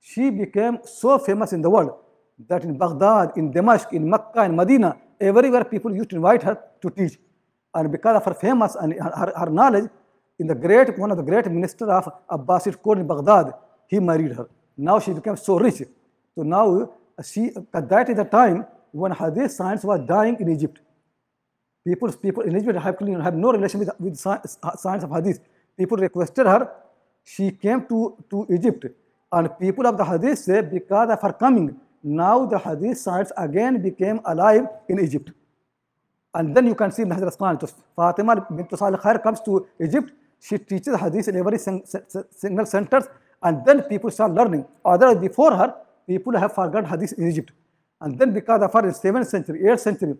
[0.00, 1.92] She became so famous in the world
[2.48, 6.58] that in Baghdad, in Damascus, in Mecca, in Medina, everywhere people used to invite her
[6.82, 7.18] to teach.
[7.74, 9.88] And because of her famous and her, her, knowledge,
[10.38, 13.54] in the great one of the great minister of Abbasid court in Baghdad,
[13.86, 14.48] he married her.
[14.76, 15.82] Now she became so rich.
[16.34, 16.90] So now
[17.22, 20.80] she that is the time when Hadith science was dying in Egypt.
[21.84, 25.40] People, people in Egypt have, have no relation with, with science, science of Hadith.
[25.76, 26.70] People requested her.
[27.24, 28.86] She came to, to Egypt.
[29.32, 33.80] And people of the Hadith say because of her coming, now the Hadith science again
[33.82, 35.30] became alive in Egypt.
[36.34, 40.12] And then you can see Ibn Hajar Asqalani, Fatima bint Sa'd al-Khair comes to Egypt.
[40.40, 43.06] She teaches Hadith in every single sentence.
[43.42, 44.64] And then people start learning.
[44.84, 45.74] Otherwise, before her,
[46.06, 47.52] people have forgotten Hadith in Egypt.
[48.00, 50.14] And then because of her in 7th century, 8th century,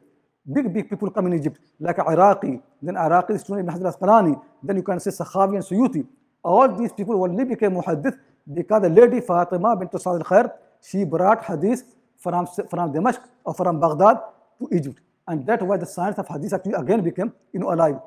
[0.53, 4.77] big, big people come in Egypt, like Iraqi, then Iraqi student Ibn Hajar Asqalani, then
[4.77, 6.07] you can say Sakhawi and Suyuti.
[6.45, 8.19] All these people only became muhaddith
[8.53, 11.85] because the lady Fatima bint Sa'd al-Khair, she brought hadith
[12.19, 14.19] from, from Damascus or from Baghdad
[14.59, 15.01] to Egypt.
[15.33, 17.99] And that why the science of hadith actually again became you know, alive.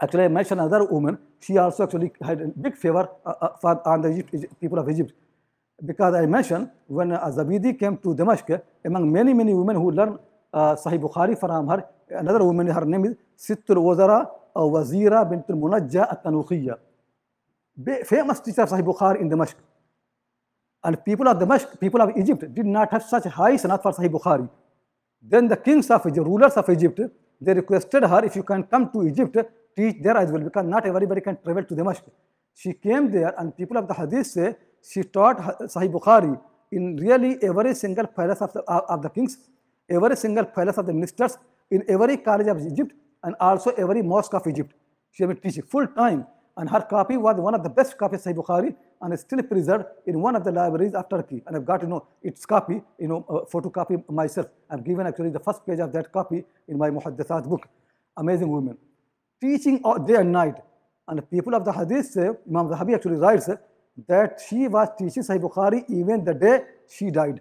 [0.00, 3.86] Actually, I mentioned another woman, she also actually had a big favor uh, uh, for,
[3.86, 5.12] on the Egypt, people of Egypt.
[5.84, 10.18] Because I mentioned when uh, Zabidi came to Damascus, among many, many women who learned
[10.54, 15.44] uh, Sahih Bukhari from her, another woman, her name is Sittul Wazara or Wazira bint
[15.50, 16.78] al-Munajja at-Tanukhiyya.
[18.06, 19.62] Famous teacher of Sahih Bukhari in Damascus.
[20.82, 24.08] And people of Damascus, people of Egypt did not have such high sanad for Sahih
[24.08, 24.48] Bukhari.
[25.22, 27.00] Then the kings of Egypt, rulers of Egypt,
[27.40, 29.36] they requested her, if you can come to Egypt,
[29.76, 32.12] teach there as well, because not everybody can travel to Damascus.
[32.54, 36.38] She came there, and people of the Hadith say she taught Sahih Bukhari
[36.72, 39.38] in really every single palace of the, uh, of the kings,
[39.88, 41.38] every single palace of the ministers,
[41.70, 44.72] in every college of Egypt, and also every mosque of Egypt.
[45.12, 48.26] She has been teaching full time, and her copy was one of the best copies
[48.26, 51.42] of Sahih Bukhari, and it's still preserved in one of the libraries of Turkey.
[51.46, 54.46] And I've got you know its copy, you know, uh, photocopy myself.
[54.70, 57.68] I've given actually the first page of that copy in my Muhaddithat book.
[58.16, 58.78] Amazing woman,
[59.40, 60.56] teaching all day and night.
[61.08, 63.48] And the people of the Hadith say, Imam Zahabi actually writes
[64.08, 67.40] that she was teaching Sahih Bukhari even the day she died.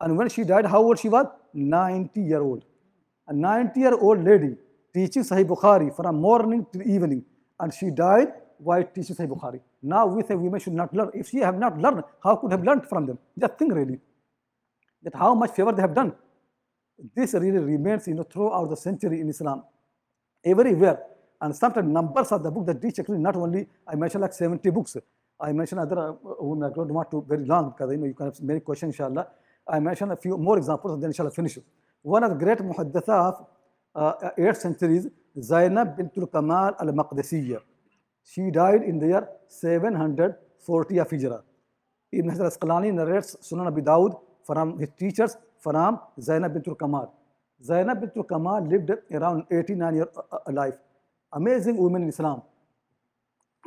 [0.00, 1.26] And when she died, how old she was?
[1.52, 2.64] 90 year old.
[3.26, 4.54] A 90 year old lady
[4.94, 7.24] teaching Sahih Bukhari from morning till evening.
[7.58, 8.28] And she died
[8.58, 9.60] while teaching Sahih Bukhari.
[9.84, 11.10] Now we say women should not learn.
[11.12, 13.18] If she have not learned, how could have learned from them?
[13.38, 14.00] Just think really
[15.02, 16.14] that how much favor they have done.
[17.14, 19.62] This really remains you know, throughout the century in Islam.
[20.42, 21.00] Everywhere.
[21.40, 24.70] And sometimes numbers of the book that teach actually not only, I mentioned like 70
[24.70, 24.96] books.
[25.38, 28.14] I mentioned other uh, women, I don't want to very long because you know you
[28.14, 29.26] can have many questions inshallah.
[29.68, 31.58] I mentioned a few more examples and then inshallah finish.
[32.00, 33.46] One of the great muhadditha of
[33.94, 37.60] uh, 8th centuries, Zainab bint al-Kamal al-Maqdisiyya.
[38.24, 40.32] شیڈ ان دیر سیون ہنڈریڈ
[44.46, 47.08] فرامرس فرام زینب القامات
[47.60, 48.60] زینب القمار
[52.08, 52.38] اسلام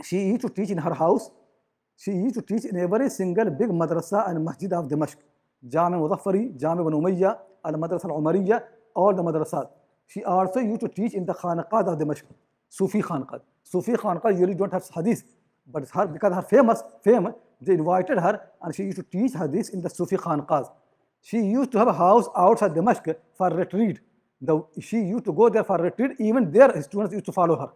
[0.03, 1.29] شی یو ٹو ٹیچ ان ہر ہاؤس
[1.97, 5.19] شی ٹو ٹیچ انی سنگل بگ مدرسہ مسجد آف دا مشق
[5.63, 8.35] جامع مغفری جامع و نمیا المدرس العمر
[8.93, 9.63] اور دا مدرسہ
[10.07, 11.59] شی آرسو خان
[12.73, 15.23] صوفی خانقات Sufi Khanaqat usually don't have hadith,
[15.67, 19.69] but her, because her famous fame, they invited her and she used to teach hadith
[19.73, 20.71] in the Sufi Khanaqat.
[21.21, 23.99] She used to have a house outside Dimashq for retreat.
[24.39, 27.69] The, she used to go there for retreat, even their students used to follow her.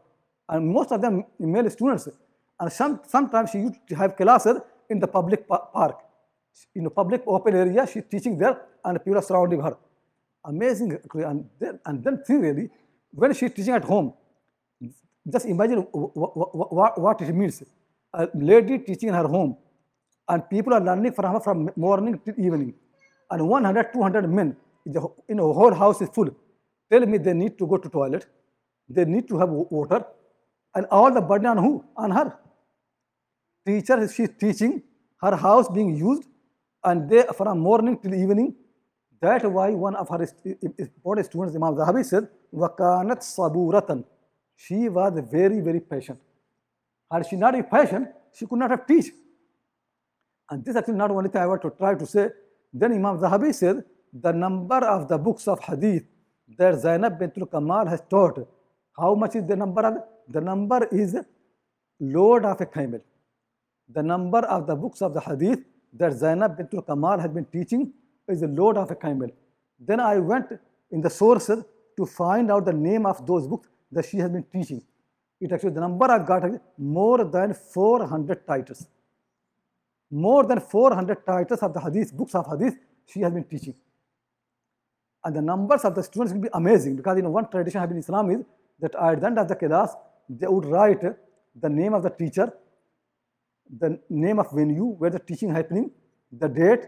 [0.47, 2.07] And most of them male students.
[2.59, 4.57] And some, sometimes she used to have classes
[4.89, 5.97] in the public pa- park.
[6.75, 9.75] In a public open area, she's teaching there and people are surrounding her.
[10.45, 10.99] Amazing.
[11.15, 12.69] And then, and then really,
[13.11, 14.13] when she's teaching at home,
[15.30, 17.62] just imagine what, what it means.
[18.14, 19.56] A lady teaching in her home,
[20.28, 22.74] and people are learning from her from morning till evening.
[23.30, 26.30] And 100, 200 men, in the you know, whole house is full.
[26.90, 28.26] Tell me they need to go to toilet,
[28.88, 30.04] they need to have wa- water,
[30.74, 31.84] and all the burden on who?
[31.96, 32.38] On her.
[33.66, 34.82] Teacher, she's teaching,
[35.20, 36.24] her house being used,
[36.84, 38.54] and they from morning till evening.
[39.20, 44.04] That's why one of her st- important students, Imam Zahabi said, وَكَانَتْ صَبُورَةً
[44.63, 46.19] she was very, very patient.
[47.11, 49.07] Had she not been patient, she could not have teach.
[50.49, 52.29] And this actually not only thing I want to try to say.
[52.73, 56.03] Then Imam Zahabi said, the number of the books of hadith
[56.57, 58.47] that Zainab bintul Kamal has taught,
[58.97, 59.95] how much is the number of
[60.27, 61.15] the number is
[61.99, 63.01] load of a camel.
[63.89, 65.59] The number of the books of the hadith
[65.93, 67.93] that Zainab bintul Kamal has been teaching
[68.27, 69.29] is a load of a camel.
[69.79, 70.47] Then I went
[70.91, 71.63] in the sources
[71.97, 74.81] to find out the name of those books that she has been teaching.
[75.39, 76.43] It actually, the number I got
[76.77, 78.87] more than 400 titles.
[80.11, 83.75] More than 400 titles of the hadith, books of hadith, she has been teaching.
[85.23, 87.91] And the numbers of the students will be amazing because you know one tradition have
[87.91, 88.41] in Islam is
[88.79, 89.95] that at the end of the class,
[90.29, 92.51] they would write the name of the teacher,
[93.79, 95.91] the name of venue where the teaching happening,
[96.31, 96.85] the date,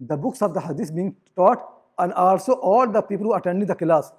[0.00, 1.62] the books of the hadith being taught,
[1.98, 4.12] and also all the people who attended the class.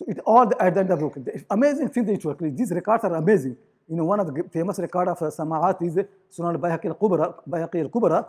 [0.00, 3.14] It all the, at the end of the amazing thing that actually these records are
[3.14, 3.56] amazing.
[3.88, 5.94] You know, one of the famous record of uh, Sama'at is
[6.36, 8.26] Sunan al-Bayhaqi al-Kubra, Bayhaqi al-Kubra.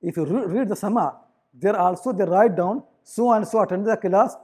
[0.00, 1.16] If you re- read the Sama,
[1.52, 4.36] there also they write down so and so attended the class,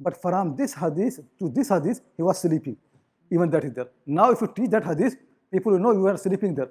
[0.00, 2.76] but from this hadith to this hadith, he was sleeping.
[3.30, 3.88] Even that is there.
[4.06, 5.16] Now, if you teach that hadith,
[5.52, 6.70] people will know you are sleeping there.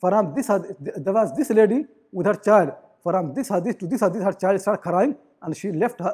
[0.00, 2.72] From this hadith, there was this lady with her child.
[3.02, 6.12] From this hadith to this hadith, her child started crying, and she left her,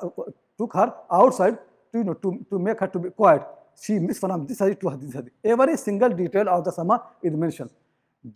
[0.56, 1.58] took her outside
[1.94, 3.42] to, you know, to, to make her to be quiet.
[3.80, 5.32] She missed from this hadith to this hadith.
[5.44, 7.70] Every single detail of the Sama is mentioned.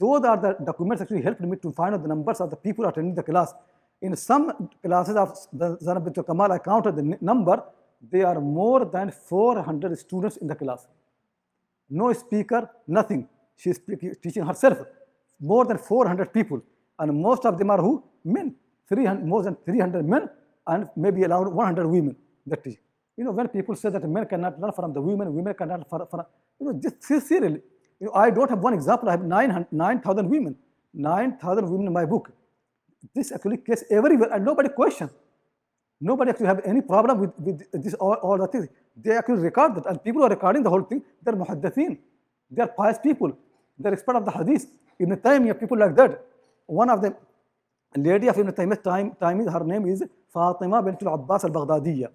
[0.02, 2.86] Those are the documents actually helped me to find out the numbers of the people
[2.86, 3.54] attending the class.
[4.00, 7.62] In some classes of the Zainab bint Kamal, I counted the number.
[8.12, 10.86] There are more than 400 students in the class.
[11.90, 13.28] No speaker, nothing.
[13.56, 13.80] She is
[14.22, 14.78] teaching herself.
[15.40, 16.62] More than 400 people.
[16.98, 18.04] And most of them are who?
[18.24, 18.54] Men.
[18.88, 20.30] 300, more than 300 men
[20.66, 22.16] and maybe around 100 women
[22.46, 22.78] that teach.
[23.18, 26.06] You know, when people say that men cannot learn from the women, women cannot learn
[26.08, 26.22] from,
[26.60, 27.60] you know, just sincerely.
[27.98, 29.08] You know, I don't have one example.
[29.08, 30.56] I have 9,000 9,000 women.
[30.94, 32.30] 9,000 women in my book.
[33.12, 35.10] This actually case everywhere and nobody questions.
[36.00, 38.68] Nobody actually have any problem with, with this all, all the things.
[38.96, 41.98] They actually record that and people are recording the whole thing, they're muhaddithin.
[42.48, 43.36] They're pious people.
[43.80, 44.66] They're expert of the hadith.
[45.00, 46.24] Ibn Taymiyyah, people like that.
[46.66, 47.16] One of them,
[47.96, 52.10] lady of Ibn Taymiyyah's time, time is, her name is Fatima bint al-Abbas al-Baghdadiyya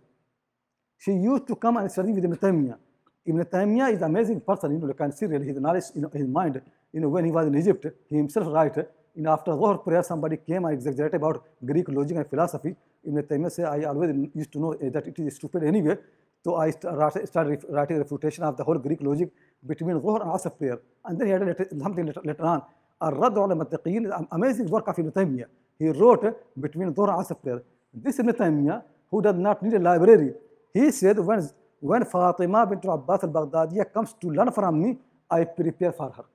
[0.98, 2.78] she used to come and study with Ibn Taymiyyah.
[3.26, 6.10] Ibn Taymiyyah is an amazing person, you know, you can see really his knowledge, in
[6.14, 6.62] his mind.
[6.92, 8.78] You know, when he was in Egypt, he himself wrote.
[9.16, 12.76] you know, after Dhuhr prayer, somebody came and exaggerated about Greek logic and philosophy.
[13.06, 15.98] Ibn Taymiyyah said, I always used to know eh, that it is stupid anyway.
[16.44, 19.30] So I started writing a refutation of the whole Greek logic
[19.66, 20.80] between Dhuhr and Asr prayer.
[21.06, 22.64] And then he added something later, on.
[23.00, 25.46] Ar-Radd al an amazing work of Ibn Taymiyyah.
[25.80, 27.64] He wrote between Dhuhr and Asr prayer.
[27.94, 30.34] This Ibn Taymiyyah, who does not need a library,
[30.74, 31.50] he said, when,
[31.80, 34.98] when Fatima bint Abbas al-Baghdadiyya comes to learn from me,
[35.30, 36.26] I prepare for her.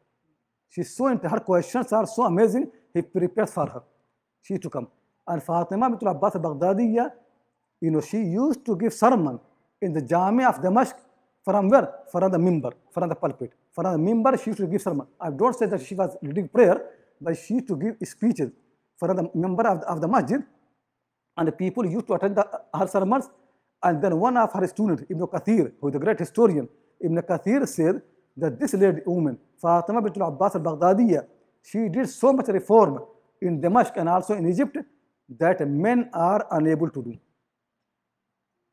[0.68, 3.82] She's so her questions are so amazing, he prepares for her.
[4.42, 4.88] She to come.
[5.26, 7.10] And Fatima bint Abbas al-Baghdadiyya,
[7.80, 9.40] you know, she used to give sermon
[9.80, 11.02] in the Jami of Damascus
[11.44, 11.88] from where?
[12.12, 13.52] From the minbar, from the pulpit.
[13.72, 15.06] From the minbar, she used to give sermon.
[15.20, 16.82] I don't say that she was leading prayer,
[17.20, 18.50] but she used to give speeches
[18.98, 20.42] from the minbar of the, of the masjid,
[21.36, 23.30] and the people used to attend the, her sermons.
[23.82, 26.68] And then one of her students, Ibn Kathir, who is a great historian,
[27.00, 28.02] Ibn Kathir said
[28.36, 31.26] that this lady woman, Fatima bint Abbas al-Baghdadiyya,
[31.62, 33.00] she did so much reform
[33.40, 34.78] in Damascus and also in Egypt
[35.38, 37.18] that men are unable to do.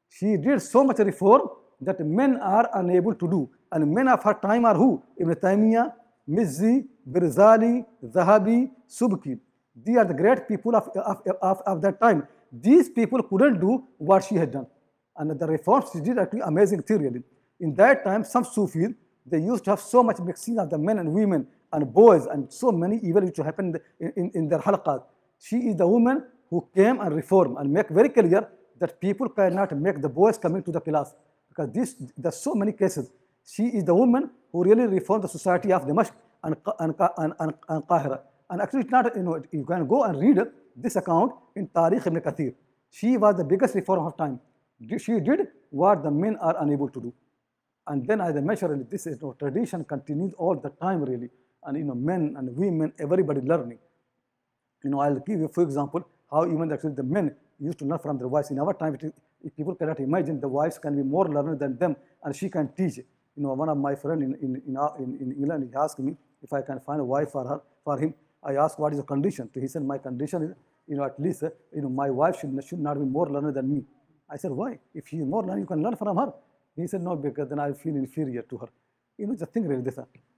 [0.09, 1.49] She did so much reform
[1.81, 3.49] that men are unable to do.
[3.71, 5.03] And men of her time are who?
[5.19, 5.93] Ibn Taymiyyah,
[6.29, 9.37] Mizzi, Birzali, Zahabi, Subki.
[9.75, 12.27] They are the great people of, of, of, of that time.
[12.51, 14.67] These people couldn't do what she had done.
[15.17, 17.23] And the reforms she did actually amazing thing really.
[17.59, 18.89] In that time, some Sufis,
[19.25, 22.51] they used to have so much mixing of the men and women and boys and
[22.51, 25.03] so many evil which happened in, in, in their halaqat.
[25.39, 28.49] She is the woman who came and reformed and make very clear
[28.79, 31.13] that people cannot make the boys coming to the class
[31.49, 33.09] because this there's so many cases.
[33.45, 37.53] She is the woman who really reformed the society of Damascus and, and, and, and,
[37.69, 38.19] and Qahira.
[38.49, 40.39] And actually, it's not, you know, you can go and read
[40.75, 42.53] this account in Tarikh ibn Kathir.
[42.91, 44.39] She was the biggest reformer of time.
[44.97, 47.13] She did what the men are unable to do.
[47.87, 51.29] And then, as I mentioned, this is, you know, tradition continues all the time, really.
[51.63, 53.79] And, you know, men and women, everybody learning.
[54.83, 57.99] You know, I'll give you, for example, how even actually the men used to learn
[57.99, 58.51] from their wives.
[58.51, 58.97] In our time,
[59.43, 62.69] if people cannot imagine the wives can be more learned than them, and she can
[62.69, 62.97] teach.
[62.97, 66.15] You know, one of my friends in, in, in, in, in England, he asked me
[66.41, 68.13] if I can find a wife for her, for him.
[68.43, 69.49] I asked, what is the condition?
[69.53, 70.51] He said, my condition is,
[70.87, 73.55] you know, at least, uh, you know, my wife should, should not be more learned
[73.55, 73.83] than me.
[74.29, 74.79] I said, why?
[74.93, 76.33] If she is more learned, you can learn from her.
[76.75, 78.67] He said, no, because then I feel inferior to her.
[79.17, 79.97] You know, the thing really this.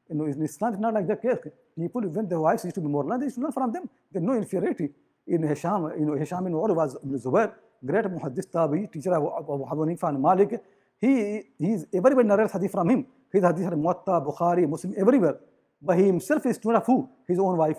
[0.10, 1.38] You know, in Islam, it's not like that case.
[1.78, 3.90] People, when their wives used to be more learned, they should learn from them.
[4.12, 4.90] There's no inferiority.
[5.28, 7.52] In Hisham, you know, Hisham bin Urwa was Ibn Zubair,
[7.86, 10.62] great muhaddis tabi, teacher of Abu Hanifa and Malik.
[11.00, 13.06] He, he's, everybody narrates hadith from him.
[13.32, 15.38] His hadith are Muatta, Bukhari, Muslim, everywhere.
[15.82, 17.10] But he himself is student of who?
[17.28, 17.78] His own wife,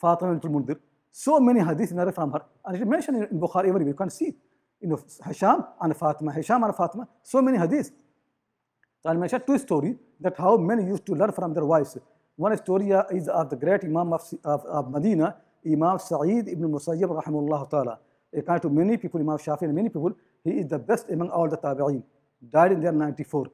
[0.00, 0.76] Fatima bint Mundir.
[1.12, 2.42] So many hadiths narrated from her.
[2.64, 3.88] And it mentioned in Bukhari everywhere.
[3.88, 4.34] You can see,
[4.82, 7.92] you know, Hisham and Fatima, Hisham and Fatima, so many hadiths.
[9.02, 11.96] So I'll mention two stories that how men used to learn from their wives.
[12.36, 17.22] One story is of the great Imam of, of, of Medina, Imam Sa'id ibn Musayyib
[17.22, 17.98] rahimahullah ta'ala.
[18.36, 20.12] According to many people, Imam Shafi and many people,
[20.42, 22.02] he is the best among all the tabi'een.
[22.50, 23.46] Died in the year 94.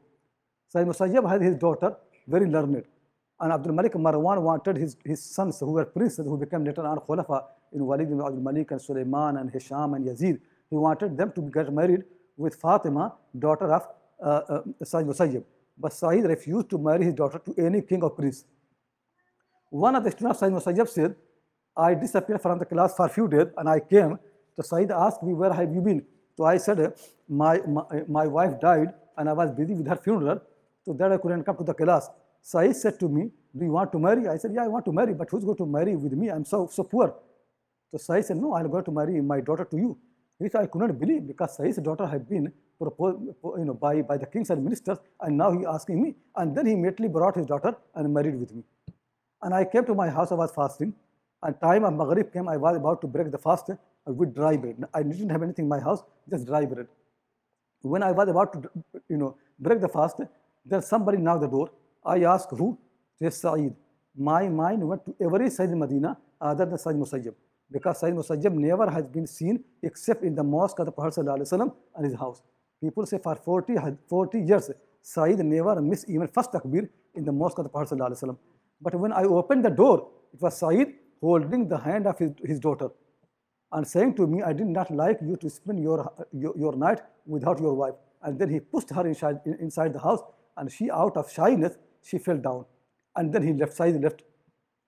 [0.69, 2.85] Sa'id Musayyib had his daughter, very learned.
[3.41, 6.99] And Abdul Malik Marwan wanted his, his sons, who were princes, who became later on
[6.99, 10.41] Khulafa, in Walid ibn Abdul Malik and Sulaiman and Hisham and Yazid.
[10.71, 12.05] He wanted them to get married
[12.37, 13.89] with Fatima, daughter of
[14.23, 15.41] uh, uh.
[15.81, 18.45] But Sa'id refused to marry his daughter to any king or prince.
[19.71, 21.15] One of the students of Sa'id Musayyib said,
[21.77, 24.19] I disappeared from the class for a few days and I came.
[24.57, 26.05] So Said asked me, where have you been?
[26.37, 26.95] So I said,
[27.29, 30.41] my, my, my wife died and I was busy with her funeral.
[30.85, 32.11] So that I couldn't come to the class.
[32.43, 34.27] Said said to me, do you want to marry?
[34.27, 36.29] I said, yeah, I want to marry, but who's going to marry with me?
[36.29, 37.15] I'm so, so poor.
[37.93, 39.99] So Said said, no, I'm going to marry my daughter to you.
[40.41, 43.19] Said, I could not believe because Said's daughter had been proposed
[43.59, 46.15] you know, by, by the kings and ministers and now he asking me.
[46.37, 48.63] And then he immediately brought his daughter and married with me.
[49.43, 50.95] And I came to my house, I was fasting.
[51.43, 53.71] And time of Maghrib came, I was about to break the fast
[54.07, 54.77] with dry bread.
[54.95, 56.87] I didn't have anything in my house, just dry bread.
[57.83, 58.71] When I was about to,
[59.09, 60.21] you know, break the fast,
[60.65, 61.71] then somebody knocked the door.
[62.05, 62.79] I asked who?
[63.19, 63.75] Says Sa'id.
[64.17, 67.35] My mind went to every Sayyid in Medina other than Sa'id Musayyib.
[67.71, 72.05] Because Sa'id Musayyib never has been seen except in the mosque of the Prophet and
[72.05, 72.43] his house.
[72.81, 73.75] People say for 40,
[74.09, 74.71] 40 years,
[75.03, 77.99] Sayyid never missed even first takbir in the mosque of the Prophet.
[78.81, 82.61] But when I opened the door, it was Sayyid holding the hand of his, his
[82.61, 82.91] daughter
[83.73, 87.01] and saying to me, I did not like you to spend your, your, your night
[87.27, 87.95] without your wife.
[88.23, 90.21] And then he pushed her inside, inside the house
[90.57, 92.65] and she, out of shyness, she fell down.
[93.17, 94.23] And then he left, Said left.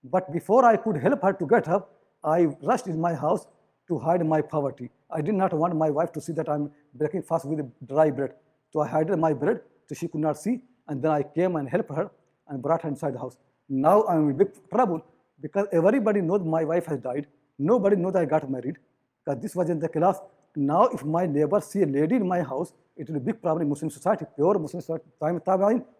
[0.03, 3.47] But before I could help her to get up, I rushed in my house
[3.89, 4.91] to hide my poverty.
[5.11, 8.35] I did not want my wife to see that I'm breaking fast with dry bread.
[8.71, 10.63] So I hid my bread so she could not see.
[10.89, 12.11] And then I came and helped her
[12.49, 13.37] and brought her inside the house.
[13.69, 15.05] Now I'm in big trouble
[15.41, 17.27] because everybody knows my wife has died.
[17.59, 18.77] Nobody knows I got married
[19.25, 20.21] because this was in the class.
[20.57, 23.41] Now, if my neighbor see a lady in my house, it will be a big
[23.41, 25.05] problem in Muslim society, pure Muslim society.
[25.21, 25.41] Time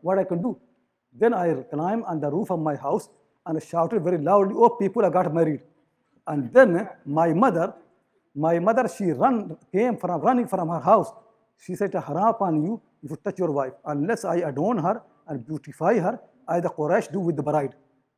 [0.01, 0.59] what I can do?
[1.13, 3.09] Then I climbed on the roof of my house
[3.47, 5.63] and shouted very loudly, "Oh, people, I got married!"
[6.33, 7.67] And then my mother,
[8.47, 11.11] my mother, she run came from running from her house.
[11.65, 14.97] She said, "Haram upon you if you touch your wife, unless I adorn her
[15.29, 16.15] and beautify her,
[16.49, 17.75] as the Quraysh do with the bride."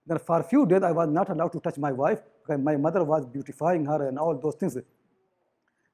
[0.06, 2.76] Then for a few days, I was not allowed to touch my wife because my
[2.76, 4.76] mother was beautifying her and all those things.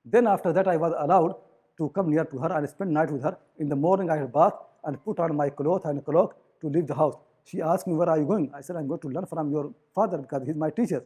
[0.04, 1.36] Then after that, I was allowed
[1.78, 3.36] to come near to her and spend night with her.
[3.58, 4.54] In the morning, I had bath
[4.84, 7.16] and put on my clothes and cloak to leave the house.
[7.44, 8.50] She asked me, where are you going?
[8.54, 11.04] I said, I'm going to learn from your father because he's my teacher.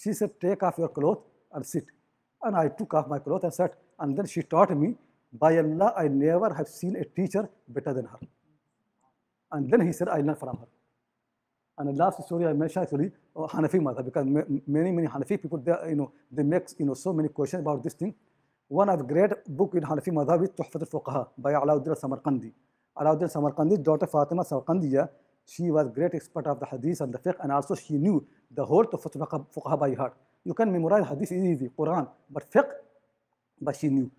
[0.00, 1.22] She said, take off your clothes
[1.52, 1.86] and sit.
[2.42, 3.74] And I took off my clothes and sat.
[3.98, 4.96] And then she taught me,
[5.32, 8.18] by Allah, I never have seen a teacher better than her.
[9.52, 10.66] And then he said, I learned from her.
[11.78, 15.58] And the last story I mentioned actually uh, Hanafi madhab because many many Hanafi people
[15.58, 18.14] they you know they make you know so many questions about this thing.
[18.68, 22.52] One of the great book in Hanafi madhab is Tuhfat al-Fuqaha by Alauddin Samarkandi.
[22.96, 25.08] Alauddin Samarkandi's daughter Fatima Samarkandiya,
[25.46, 28.64] she was great expert of the hadith and the fiqh and also she knew the
[28.64, 30.16] whole Tuhfat al-Fuqaha by heart.
[30.44, 32.70] You can memorize hadith is easy, Quran, but fiqh,
[33.60, 34.10] but she knew.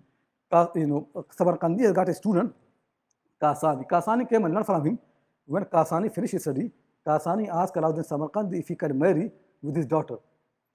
[0.76, 1.08] You know,
[1.38, 2.54] Samarkandi has got a student,
[3.42, 3.86] Kasani.
[3.88, 5.00] Kasani came and learned from him.
[5.46, 6.72] When Kasani finished his study,
[7.06, 10.18] Kasani asked Alauddin Samarkandi if he can marry with his daughter.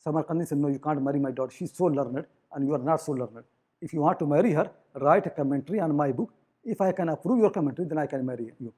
[0.05, 1.53] Samarkandi said, No, you can't marry my daughter.
[1.57, 3.45] She's so learned, and you are not so learned.
[3.81, 6.33] If you want to marry her, write a commentary on my book.
[6.63, 8.75] If I can approve your commentary, then I can marry you.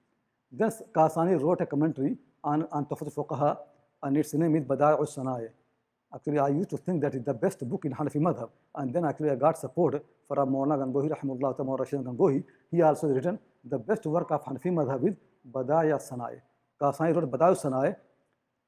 [0.52, 3.56] Then Kasani wrote a commentary on, on Tuhfat Fuqaha,
[4.02, 5.48] and its name is Bada'i Sana'i.
[6.14, 8.50] Actually, I used to think that is the best book in Hanafi madhab.
[8.74, 12.44] And then actually I got support from Maulana Gangohi, Rahimullah, Tamar Rashid Gangohi.
[12.70, 15.14] He also written the best work of Hanafi madhab is
[15.50, 16.38] Bada'i Sana'i.
[16.78, 17.96] Kasani wrote Bada'i Sana'i.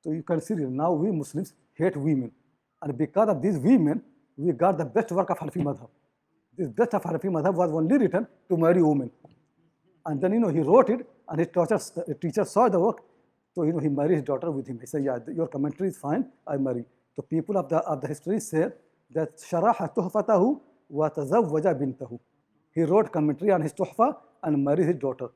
[0.03, 2.33] So you can see now we Muslims hate women.
[2.81, 4.03] And because of these women,
[4.39, 5.89] we got the best work of Hanafi madhab.
[6.57, 9.11] This best of Hanafi madhab was only written to marry women.
[10.07, 13.03] And then, you know, he wrote it, and his teacher, teacher saw the work.
[13.55, 14.79] So, you know, he married his daughter with him.
[14.81, 16.85] He said, yeah, your commentary is fine, I marry.
[17.17, 18.69] The people of the, of the history say
[19.13, 19.41] that
[20.91, 22.19] wa tazawwaja bintahu.
[22.75, 25.29] He wrote commentary on his tuhfa and married his daughter.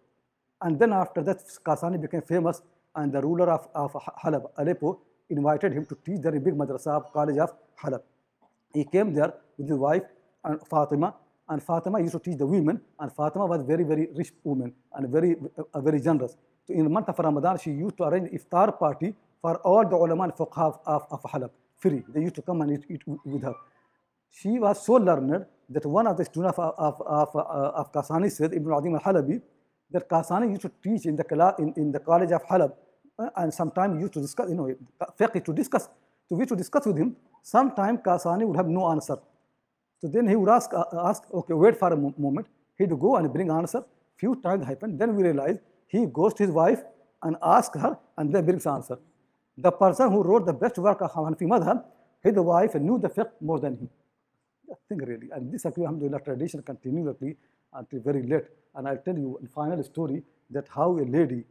[0.61, 2.63] And then after that, Kasani became famous,
[2.97, 3.93] and the ruler of, of
[4.25, 5.01] Halab, Aleppo,
[5.31, 8.03] invited him to teach there in big madrasa of college of Halab.
[8.75, 10.03] He came there with his wife
[10.45, 11.15] and Fatima,
[11.49, 15.09] and Fatima used to teach the women, and Fatima was very, very rich woman and
[15.09, 15.37] very,
[15.75, 16.37] uh, very generous.
[16.67, 19.97] So in the month of Ramadan, she used to arrange iftar party for all the
[19.97, 22.03] ulama and fuqaha of, of, Halab, free.
[22.09, 23.55] They used to come and eat, eat with her.
[24.31, 28.31] She was so learned that one of the students of, of, of, uh, of Kasani
[28.31, 29.41] said, Ibn Adim al-Halabi,
[29.91, 32.73] that Kasani used to teach in the, kala- in, in the college of Halab,
[33.19, 34.75] uh, and sometimes used to discuss, you know,
[35.19, 35.89] fiqh to discuss,
[36.29, 37.17] to which to discuss with him.
[37.43, 39.17] Sometimes Kasani would have no answer.
[40.01, 42.47] So then he would ask, uh, ask okay, wait for a moment.
[42.77, 43.85] He'd go and bring answer.
[44.17, 44.99] Few times happened.
[44.99, 46.83] Then we realize he goes to his wife
[47.23, 48.99] and asks her, and then brings answer.
[49.57, 51.85] The person who wrote the best work of Hanafi Madhab,
[52.23, 53.91] his wife knew the fiqh more than him.
[54.69, 55.31] That thing really.
[55.33, 57.37] And this alhamdulillah, tradition continuously
[57.73, 58.45] until very late.
[58.75, 61.45] And I'll tell you a final story that how a lady,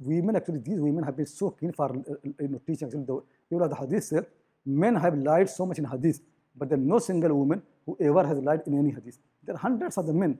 [0.00, 2.88] women actually, these women have been so keen for uh, you know, teaching.
[2.88, 4.20] Actually, the people of the hadith say,
[4.66, 6.20] men have lied so much in hadith,
[6.56, 9.18] but is no single woman who ever has lied in any hadith.
[9.42, 10.38] There are hundreds of the men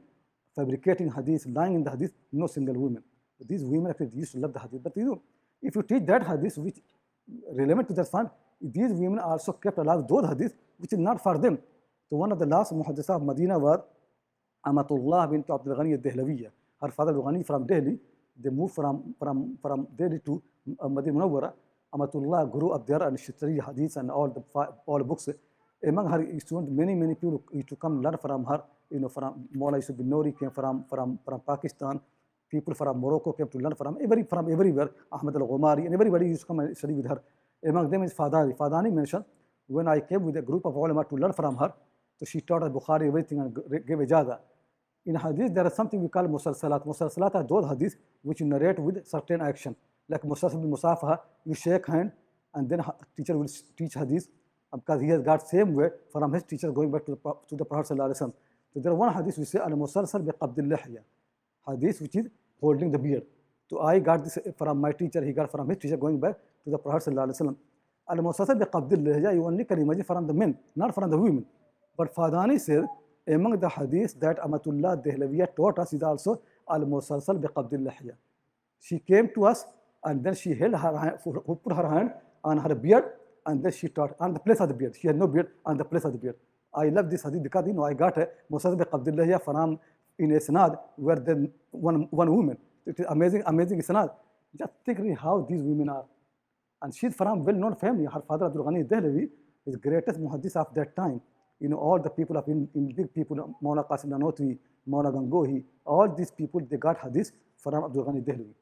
[0.54, 3.02] fabricating hadith, lying in the hadith, no single woman.
[3.40, 4.82] These women actually used to love the hadith.
[4.82, 5.22] But you know,
[5.62, 6.76] if you teach that hadith, which
[7.52, 8.30] relevant to that fund,
[8.60, 11.58] these women are also kept alive those hadith which is not for them.
[12.08, 13.80] So one of the last muhaddisa of Medina was
[14.66, 16.50] Amatullah bint Abdul Ghani al-Dehlawiya.
[16.80, 17.98] Her father Ghani from Delhi.
[18.40, 20.42] They moved from, from, from Delhi to
[20.80, 21.52] uh, Medina Munawwara.
[21.94, 24.42] Amatullah grew up there and she studied hadith and all the
[24.86, 25.28] all books.
[25.86, 28.62] Among her students, many, many people used to come learn from her.
[28.90, 32.00] You know, from Maula Yusuf Nori came from, from, from Pakistan.
[32.50, 34.90] People from Morocco came to learn from every from everywhere.
[35.12, 37.22] Ahmed al Ghumari and everybody used to come and study with her.
[37.66, 38.56] Among them is Fadani.
[38.56, 39.24] Fadani mentioned
[39.66, 41.72] when I came with a group of ulama to learn from her,
[42.18, 43.54] so she taught us Bukhari everything and
[43.86, 44.38] gave ijaza.
[45.06, 46.86] In hadith, there is something we call musalsalat.
[46.86, 49.74] Musalsalat are those hadith which narrate with certain action.
[50.08, 52.12] Like musalsal bin musafaha, you shake hand
[52.54, 52.82] and then
[53.16, 54.28] teacher will teach hadith
[54.74, 57.64] because he has got same way from his teacher going back to the, to the
[57.64, 57.96] Prophet.
[57.96, 58.32] So
[58.80, 61.00] there is one hadith we say al musalsal bi qabdil lihya.
[61.68, 62.26] Hadith which is
[62.60, 63.22] holding the beard.
[63.70, 66.70] So I got this from my teacher, he got from his teacher going back to
[66.70, 67.56] the Prophet sallallahu alaihi wasallam.
[68.10, 71.16] Al musalsal bi qabdil lihya, you only can imagine from the men, not from the
[71.16, 71.46] women.
[71.96, 72.84] But Fadani said,
[73.28, 78.16] among the hadith that Amatullah Dehlawiya taught us is also al musalsal bi qabdil lihya.
[78.80, 79.64] She came to us
[80.02, 82.12] and then she held her hand, put her hand
[82.42, 83.04] on her beard
[83.46, 84.94] and then she taught on the place of the beard.
[85.00, 86.36] She had no beard on the place of the beard.
[86.74, 89.78] I love this hadith because you know I got a Musaz bi Qabdillah from
[90.18, 92.58] in a sanad where then one one woman.
[92.86, 94.10] It is amazing, amazing sanad.
[94.58, 96.04] Just think really how these women are.
[96.82, 98.04] And she's from well-known family.
[98.04, 99.28] Her father Abdul Ghani Dehlawi
[99.66, 101.20] is greatest muhaddis of that time.
[101.60, 105.64] You know, all the people of in, in big people, Maula Qasim Nanotwi, Maula Gangohi,
[105.86, 108.54] all these people, they got hadith from Abdul Ghani Dehlawi.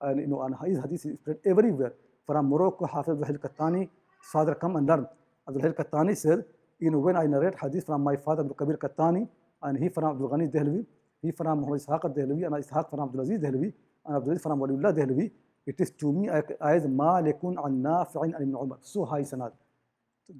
[0.00, 1.94] And, you know, and his hadith is spread everywhere.
[2.26, 3.88] From Morocco, Hafiz Abdul Kattani,
[4.32, 5.06] Father, come and learn.
[5.48, 6.44] Abdul Hil Kattani said,
[6.78, 9.26] you know, when I narrate hadith from my father, Abdul Kabir Kattani,
[9.62, 10.84] and he from Abdul Ghani Dehlvi,
[11.22, 13.72] he from Muhammad Ishaq Dehlvi, and Ishaq from Abdul Aziz Dehlvi,
[14.04, 15.30] and Abdul Aziz from Waliullah Dehlvi,
[15.66, 18.78] it is to me as Malikun an Nafi'in an Ibn Umar.
[18.82, 19.52] So high sanad.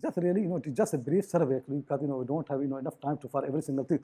[0.02, 2.46] Just really, you know, it is just a brief survey because, you know, we don't
[2.48, 4.00] have, you know, enough time to for every single thing.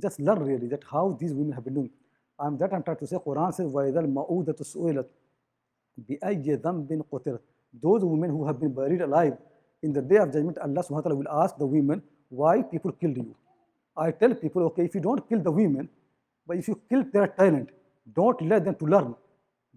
[0.00, 1.90] Just learn really that how these women have been doing.
[2.38, 5.04] I'm that I'm trying to say, Quran says, وَإِذَا الْمَؤُودَةُ
[5.96, 7.40] bi بِأَيِّ ذَنْبٍ قُتِلَتْ
[7.82, 9.36] those women who have been buried alive,
[9.82, 12.92] in the day of judgment, Allah subhanahu wa ta'ala will ask the women, why people
[12.92, 13.34] killed you?
[13.96, 15.88] I tell people, okay, if you don't kill the women,
[16.46, 17.70] but if you kill their talent,
[18.14, 19.14] don't let them to learn.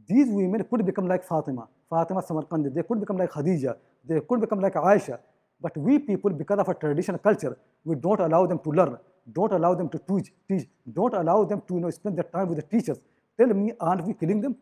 [0.08, 3.76] These women could become like Fatima, Fatima Samarkandi, they could become like Khadija,
[4.08, 5.20] they could become like Aisha.
[5.60, 8.98] But we people, because of our traditional culture, we don't allow them to learn,
[9.32, 12.48] don't allow them to teach, teach don't allow them to you know, spend their time
[12.48, 13.02] with the teachers.
[13.38, 14.56] Tell me, aren't we killing them?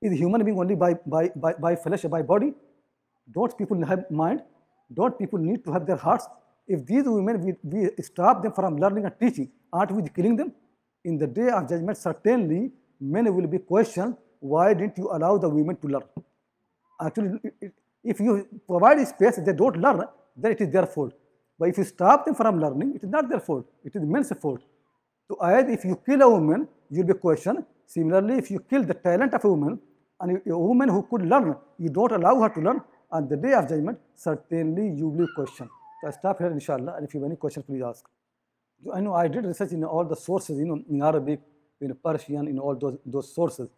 [0.00, 2.54] Is human being only by, by, by, by flesh, by body?
[3.30, 4.42] Don't people have mind?
[4.92, 6.26] Don't people need to have their hearts?
[6.66, 10.52] If these women, we, we stop them from learning and teaching, aren't we killing them?
[11.04, 15.48] In the day of judgment, certainly men will be questioned, why didn't you allow the
[15.48, 16.02] women to learn?
[17.00, 17.40] Actually,
[18.02, 20.04] if you provide space, they don't learn,
[20.36, 21.12] then it is their fault.
[21.58, 24.32] But if you stop them from learning, it is not their fault, it is men's
[24.40, 24.62] fault.
[25.28, 27.64] So if you kill a woman, you'll be questioned.
[27.86, 29.78] Similarly, if you kill the talent of a woman,
[30.20, 33.54] and a woman who could learn, you don't allow her to learn, on the day
[33.54, 35.68] of judgment, certainly you will question.
[36.00, 38.04] So I stop here, inshallah, and if you have any questions, please ask.
[38.94, 41.40] I know I did research in all the sources, you know, in Arabic,
[41.80, 43.68] in Persian, in all those, those sources.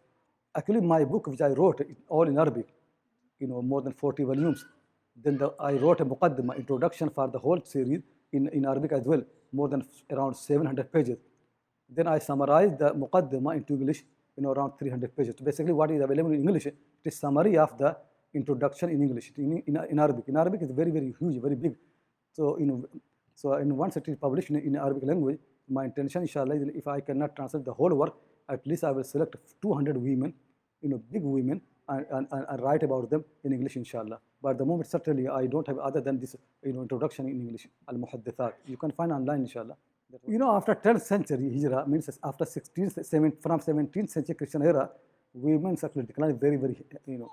[0.55, 2.67] Actually, my book, which I wrote, all in Arabic,
[3.39, 4.65] you know, more than 40 volumes.
[5.15, 9.05] Then the, I wrote a muqaddimah, introduction for the whole series in, in Arabic as
[9.05, 11.17] well, more than around 700 pages.
[11.89, 14.03] Then I summarized the muqaddimah into English,
[14.35, 15.35] you know, around 300 pages.
[15.37, 17.95] So basically, what is available in English, it is summary of the
[18.33, 20.25] introduction in English, in, in, in Arabic.
[20.27, 21.75] In Arabic, it's very, very huge, very big.
[22.31, 22.85] So, you know,
[23.35, 26.87] so in once it is published in, in Arabic language, my intention, inshallah, is if
[26.87, 28.15] I cannot translate the whole work,
[28.49, 30.33] at least I will select 200 women,
[30.81, 34.19] you know, big women, and, and, and write about them in English, inshallah.
[34.41, 37.39] But at the moment, certainly, I don't have other than this, you know, introduction in
[37.41, 38.53] English, al-muhaddithat.
[38.67, 39.77] You can find online, inshallah.
[40.27, 44.89] You know, after 10th century Hijrah, means after 16th, 7, from 17th century Christian era,
[45.33, 46.75] women actually declined very, very,
[47.07, 47.31] you know,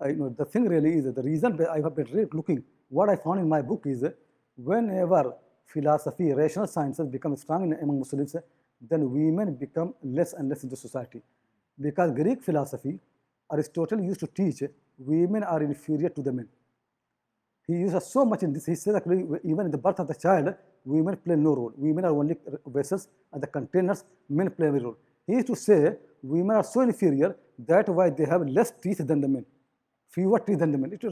[0.00, 3.16] uh, you know, the thing really is the reason I have been looking, what I
[3.16, 4.04] found in my book is
[4.56, 5.34] whenever
[5.66, 8.36] philosophy, rational sciences become strong in, among Muslims,
[8.80, 11.20] then women become less and less in the society.
[11.80, 12.98] Because Greek philosophy,
[13.50, 14.62] Aristotle used to teach
[14.98, 16.48] women are inferior to the men.
[17.66, 18.66] He uses so much in this.
[18.66, 20.54] He says actually even in the birth of the child,
[20.84, 21.72] women play no role.
[21.76, 24.96] Women are only vessels and the containers, men play a role.
[25.26, 29.20] He used to say women are so inferior that why they have less teeth than
[29.20, 29.44] the men,
[30.10, 30.92] fewer teeth than the men.
[30.92, 31.02] It,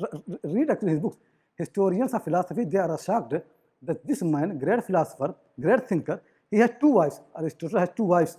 [0.43, 1.17] read actually his books.
[1.57, 3.35] Historians of philosophy, they are shocked
[3.83, 7.21] that this man, great philosopher, great thinker, he had two wives.
[7.39, 8.37] Aristotle has two wives.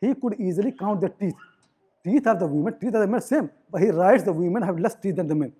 [0.00, 1.34] He could easily count the teeth.
[2.02, 3.50] Teeth are the women, teeth are the men, same.
[3.70, 5.52] But he writes the women have less teeth than the men.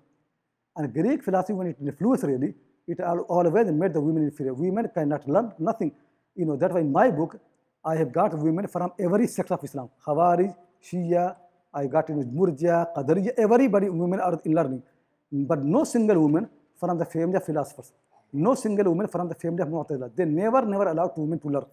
[0.75, 2.55] And Greek philosophy, when it influenced really,
[2.87, 4.53] it always made the women inferior.
[4.53, 5.91] Women cannot learn nothing.
[6.35, 7.39] You know, that's why in my book,
[7.83, 9.89] I have got women from every sect of Islam.
[10.05, 11.35] Khawarij, Shia,
[11.73, 14.83] I got in Murja, Qadariya, everybody, women are in learning.
[15.31, 17.93] But no single woman from the family of philosophers.
[18.33, 20.15] No single woman from the family of Mu'tazila.
[20.15, 21.65] They never, never allowed women to learn.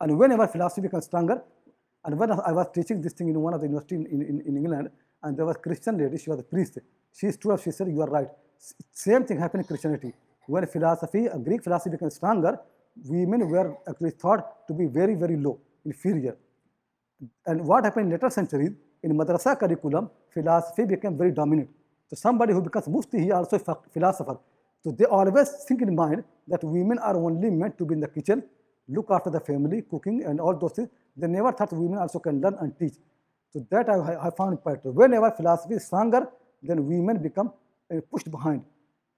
[0.00, 1.42] And whenever philosophy becomes stronger,
[2.04, 4.56] and when I was teaching this thing in one of the university in, in, in
[4.56, 4.90] England,
[5.22, 6.78] and there was a Christian lady, she was a priest.
[7.12, 8.28] She stood up, she said, you are right.
[8.92, 10.12] Same thing happened in Christianity.
[10.46, 12.58] When philosophy, a Greek philosophy became stronger,
[13.04, 16.36] women were actually thought to be very, very low, inferior.
[17.46, 18.72] And what happened in later centuries,
[19.02, 21.68] in madrasa curriculum, philosophy became very dominant.
[22.08, 24.38] So somebody who becomes mufti, he also a philosopher.
[24.84, 28.08] So they always think in mind that women are only meant to be in the
[28.08, 28.44] kitchen,
[28.88, 30.88] look after the family, cooking and all those things.
[31.16, 32.94] They never thought women also can learn and teach.
[33.52, 34.94] So that I, I found important.
[34.94, 36.28] Whenever philosophy is stronger,
[36.62, 37.52] then women become
[37.92, 38.62] uh, pushed behind.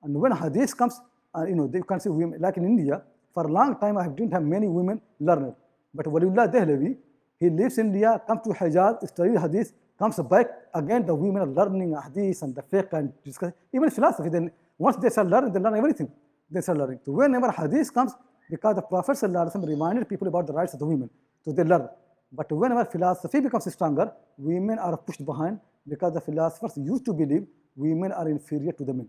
[0.02, 1.00] And when hadith comes,
[1.36, 3.02] uh, you know, you can see women, like in India,
[3.34, 5.54] for a long time I have didn't have many women learners.
[5.94, 6.96] But Waliullah Dehlavi,
[7.38, 11.94] he in India, comes to Hijaz, studies hadith, comes back, again the women are learning
[12.02, 14.28] hadith and the fiqh and discuss, even philosophy.
[14.28, 16.10] Then once they start learning, they learn everything.
[16.50, 17.00] They start learning.
[17.04, 18.12] So whenever hadith comes,
[18.50, 21.10] because the Prophet reminded people about the rights of the women,
[21.44, 21.88] so they learn.
[22.32, 27.46] But whenever philosophy becomes stronger, women are pushed behind because the philosophers used to believe
[27.76, 29.08] women are inferior to the men.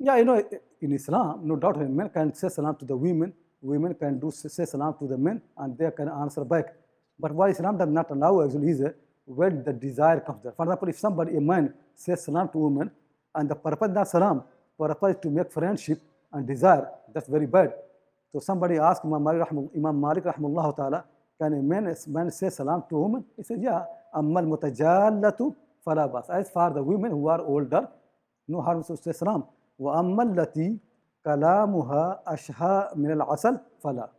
[0.00, 0.42] Yeah, you know,
[0.80, 4.64] in Islam, no doubt men can say salam to the women, women can do say
[4.64, 6.66] salam to the men, and they can answer back.
[7.18, 8.90] But what Islam does not allow actually is eh,
[9.24, 10.52] when the desire comes there.
[10.52, 12.90] For example, if somebody, a man, says salam to a woman,
[13.34, 14.44] and the purpose not salam,
[14.78, 16.00] purpose is to make friendship
[16.32, 17.72] and desire, that's very bad.
[18.32, 21.04] So somebody asked Imam Malik, Imam Malik rahmullah ta'ala,
[21.40, 23.24] can a man, man say salam to a woman?
[23.36, 23.84] He said, yeah.
[24.14, 26.30] Ammal mutajallatu falabas.
[26.30, 27.88] As for the women who are older,
[28.46, 29.44] no harm to say salam.
[29.79, 30.79] وأما التي
[31.25, 34.09] كلامها أشهى من العسل فلا.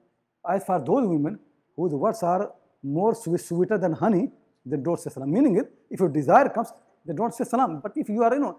[0.47, 1.39] As for those women
[1.77, 2.53] whose words are
[2.83, 4.31] more sweet, sweeter than honey,
[4.67, 5.31] they don't say salam.
[5.31, 6.73] Meaning it, if your desire comes,
[7.07, 7.81] they don't say salam.
[7.81, 8.59] But if you are, you know,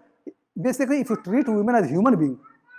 [0.60, 2.38] basically if you treat women as human being,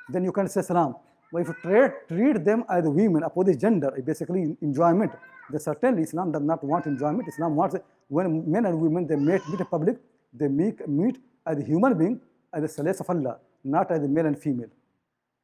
[0.09, 0.95] then you can say salam.
[1.31, 5.11] But if you treat, treat them as women, opposite gender, basically enjoyment,
[5.49, 7.27] then certainly Islam does not want enjoyment.
[7.27, 7.75] Islam wants
[8.07, 9.97] when men and women they meet, meet in public,
[10.33, 12.21] they meet, meet as a human being,
[12.53, 14.70] as a slaves of Allah, not as male and female.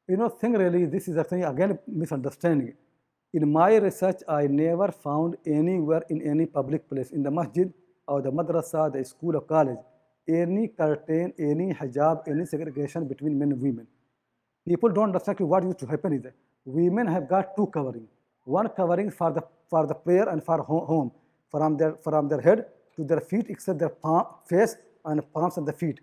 [0.07, 2.73] you know, thing really, this is actually again misunderstanding.
[3.33, 7.71] In my research, I never found anywhere in any public place, in the masjid
[8.07, 9.77] or the madrasa, the school or college,
[10.27, 13.87] any curtain, any hijab, any segregation between men and women.
[14.67, 16.33] People don't understand what used to happen is that
[16.65, 18.07] women have got two covering.
[18.45, 21.11] One covering for the for the prayer and for home,
[21.51, 22.65] from their from their head
[22.95, 25.99] to their feet, except their palm, face and palms and the feet.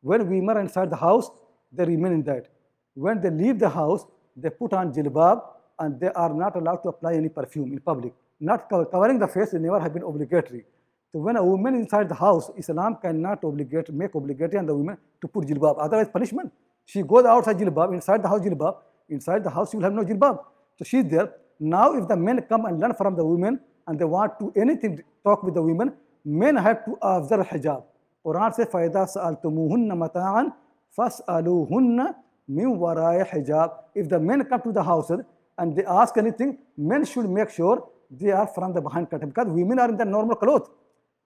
[0.00, 1.28] When women are inside the house,
[1.71, 2.47] they remain in that.
[2.95, 5.41] When they leave the house, they put on jilbab
[5.79, 8.13] and they are not allowed to apply any perfume in public.
[8.39, 10.65] Not cover, covering the face never have been obligatory.
[11.11, 14.97] So when a woman inside the house, Islam cannot obligate, make obligatory on the woman
[15.21, 15.75] to put jilbab.
[15.79, 16.51] Otherwise, punishment.
[16.85, 18.77] She goes outside jilbab, inside the house jilbab.
[19.09, 20.39] Inside the house, she will have no jilbab.
[20.77, 21.33] So she's there.
[21.59, 25.03] Now, if the men come and learn from the women and they want to anything
[25.23, 25.93] talk with the women,
[26.25, 27.83] men have to observe hijab.
[28.25, 30.51] Quran says, فَإِذَا سَأَلْتُمُوهُنَّ مَتَاعًا
[30.96, 32.14] First, aluhunna
[32.48, 33.72] min waraya hijab.
[33.94, 35.10] If the men come to the house
[35.58, 39.48] and they ask anything, men should make sure they are from the behind curtain because
[39.48, 40.68] women are in their normal clothes.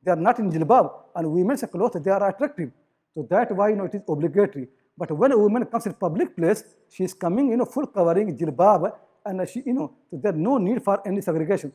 [0.04, 2.70] They are not in jilbab and women's clothes, they are attractive.
[3.14, 4.68] So that why you know, it is obligatory.
[4.98, 8.36] But when a woman comes in public place, she is coming, you know, full covering
[8.36, 8.92] jilbab
[9.24, 11.72] and she, you know, so there's no need for any segregation.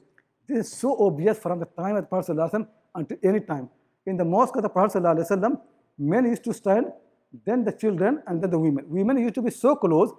[0.47, 3.69] This is so obvious from the time of the Prophet until any time.
[4.05, 5.03] In the mosque of the Prophet,
[5.97, 6.87] men used to stand
[7.45, 8.85] then the children, and then the women.
[8.87, 10.11] Women used to be so close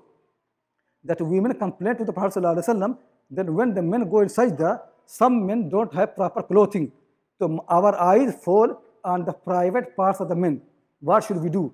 [1.05, 2.97] that women complain to the Prophet ﷺ
[3.31, 6.93] that when the men go inside the, some men don't have proper clothing.
[7.39, 10.61] So our eyes fall on the private parts of the men.
[11.01, 11.73] What should we do?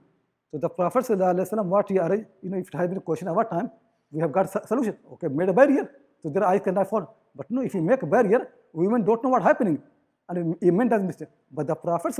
[0.50, 3.28] So the Prophet ﷺ, what he arranged, you know, if it has been a question
[3.28, 3.70] our time,
[4.10, 4.96] we have got solution.
[5.14, 5.90] Okay, made a barrier.
[6.22, 7.16] So their eyes cannot fall.
[7.34, 9.82] But no, if you make a barrier, women don't know what's happening.
[10.28, 11.28] And a man does mistake.
[11.52, 12.18] But the Prophet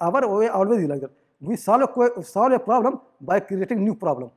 [0.00, 1.10] our way always is like that.
[1.40, 4.30] We solve a, solve a problem by creating new problem.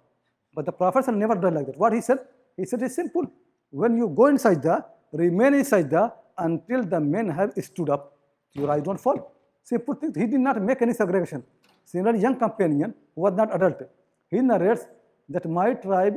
[0.53, 1.77] But the Prophet never done like that.
[1.77, 2.19] What he said?
[2.57, 3.25] He said it's simple.
[3.71, 4.83] When you go inside the,
[5.13, 8.17] remain inside the until the men have stood up,
[8.53, 9.31] your eyes don't fall.
[9.63, 10.13] Simple thing.
[10.13, 11.43] He did not make any segregation.
[11.85, 13.81] Similarly, young companion who was not adult,
[14.29, 14.85] he narrates
[15.29, 16.15] that my tribe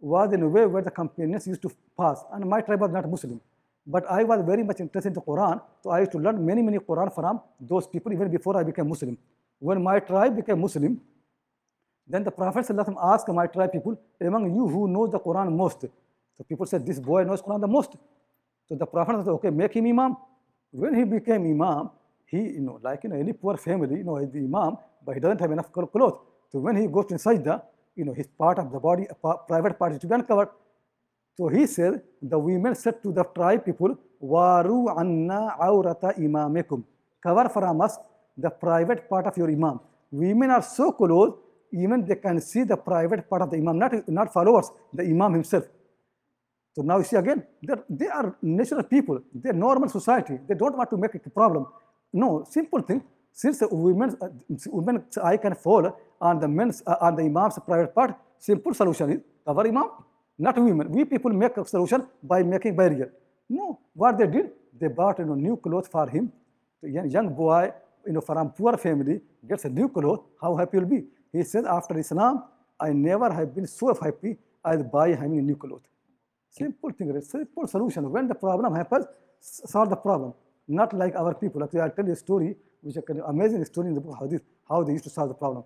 [0.00, 3.08] was in a way where the companions used to pass, and my tribe was not
[3.08, 3.40] Muslim.
[3.86, 6.62] But I was very much interested in the Quran, so I used to learn many,
[6.62, 9.18] many Quran from those people even before I became Muslim.
[9.58, 11.00] When my tribe became Muslim,
[12.06, 12.66] then the Prophet
[13.02, 15.80] asked my tribe people, among you who knows the Quran most?
[15.80, 17.96] So people said, this boy knows Quran the most.
[18.68, 20.16] So the Prophet said, okay, make him Imam.
[20.70, 21.90] When he became Imam,
[22.26, 25.20] he, you know, like you know, any poor family, you know, the Imam, but he
[25.20, 26.18] doesn't have enough clothes.
[26.50, 27.60] So when he goes inside the,
[27.96, 29.06] you know, his part of the body,
[29.48, 30.48] private part is to be uncovered.
[31.36, 36.84] So he said, the women said to the tribe people, Waru anna awrata imamikum.
[37.22, 37.98] Cover from us
[38.36, 39.80] the private part of your Imam.
[40.10, 41.32] Women are so close,
[41.72, 45.32] even they can see the private part of the Imam, not, not followers, the Imam
[45.32, 45.64] himself.
[46.74, 47.44] So now you see again,
[47.88, 51.66] they are natural people, they're normal society, they don't want to make it a problem.
[52.12, 53.02] No, simple thing,
[53.32, 54.28] since women's, uh,
[54.66, 59.12] women's eye can fall on the men's, uh, on the Imam's private part, simple solution
[59.12, 59.90] is cover Imam,
[60.42, 60.90] not women.
[60.90, 63.12] We people make a solution by making barrier.
[63.48, 66.32] No, what they did, they bought you know, new clothes for him.
[66.82, 67.70] The young, young boy,
[68.06, 71.04] you know, from poor family, gets a new clothes, how happy will be?
[71.32, 72.42] He said, after Islam,
[72.80, 75.86] I never have been so happy as by having a new clothes.
[76.50, 78.10] Simple thing, simple solution.
[78.10, 79.06] When the problem happens,
[79.40, 80.34] solve the problem.
[80.66, 81.62] Not like our people.
[81.62, 84.26] Actually, I'll tell you a story, which is an amazing story in the book, how,
[84.26, 85.64] this, how they used to solve the problem.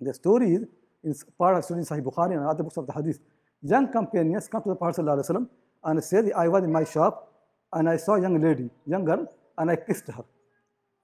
[0.00, 0.62] The story is,
[1.04, 3.20] is part of in Sahih Bukhari and other books of the Hadith.
[3.62, 5.48] Young companions come to the Prophet ﷺ
[5.84, 7.32] and say, I was in my shop
[7.72, 9.26] and I saw a young lady, young girl,
[9.58, 10.24] and I kissed her.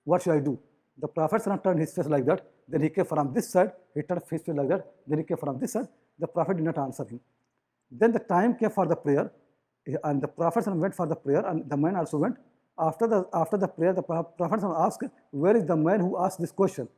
[0.04, 0.58] What should I do?
[0.98, 2.46] The Prophet ﷺ turned his face like that.
[2.68, 4.86] Then he came from this side, he turned his face like that.
[5.06, 5.88] Then he came from this side.
[6.18, 7.20] The Prophet did not answer him.
[7.90, 9.32] Then the time came for the prayer,
[10.04, 12.36] and the Prophet went for the prayer, and the man also went.
[12.78, 16.52] After the after the prayer, the Prophet asked, "Where is the man who asked this
[16.52, 16.88] question?"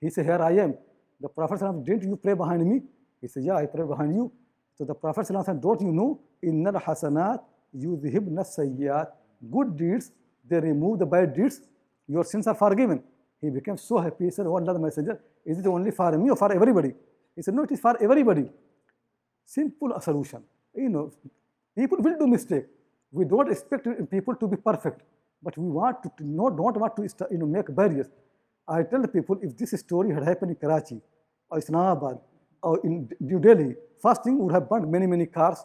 [0.00, 0.78] He said, "Here I am."
[1.20, 2.82] The Prophet said, "Didn't you pray behind me?"
[3.20, 4.30] He said, "Yeah, I pray behind you."
[4.76, 6.20] So the Prophet said, "Don't you know?
[6.42, 7.40] Inna hasanat
[7.74, 9.12] yudhibna sayyat."
[9.50, 10.12] Good deeds
[10.48, 11.60] they remove the bad deeds.
[12.06, 13.02] Your sins are forgiven.
[13.40, 14.24] He became so happy.
[14.26, 16.94] He said, "Oh Allah, the Messenger, is it only for me or for everybody?"
[17.34, 18.50] He said, "No, it is for everybody."
[19.46, 20.42] simple solution.
[20.74, 21.10] You know,
[21.74, 22.66] people will do mistake.
[23.12, 25.02] We don't expect people to be perfect,
[25.42, 28.08] but we want to not don't want to you know make barriers.
[28.68, 31.00] I tell the people if this story had happened in Karachi
[31.48, 32.18] or Islamabad
[32.74, 35.64] in New Delhi, first thing would have burned many many cars.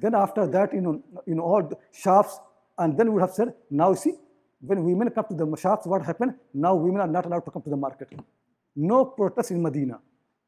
[0.00, 2.40] Then after that, you know, know all the shops,
[2.78, 4.14] and then would have said, now see,
[4.60, 6.34] when women come to the shops, what happened?
[6.54, 8.08] Now women are not allowed to come to the market.
[8.74, 10.00] No protest in Medina,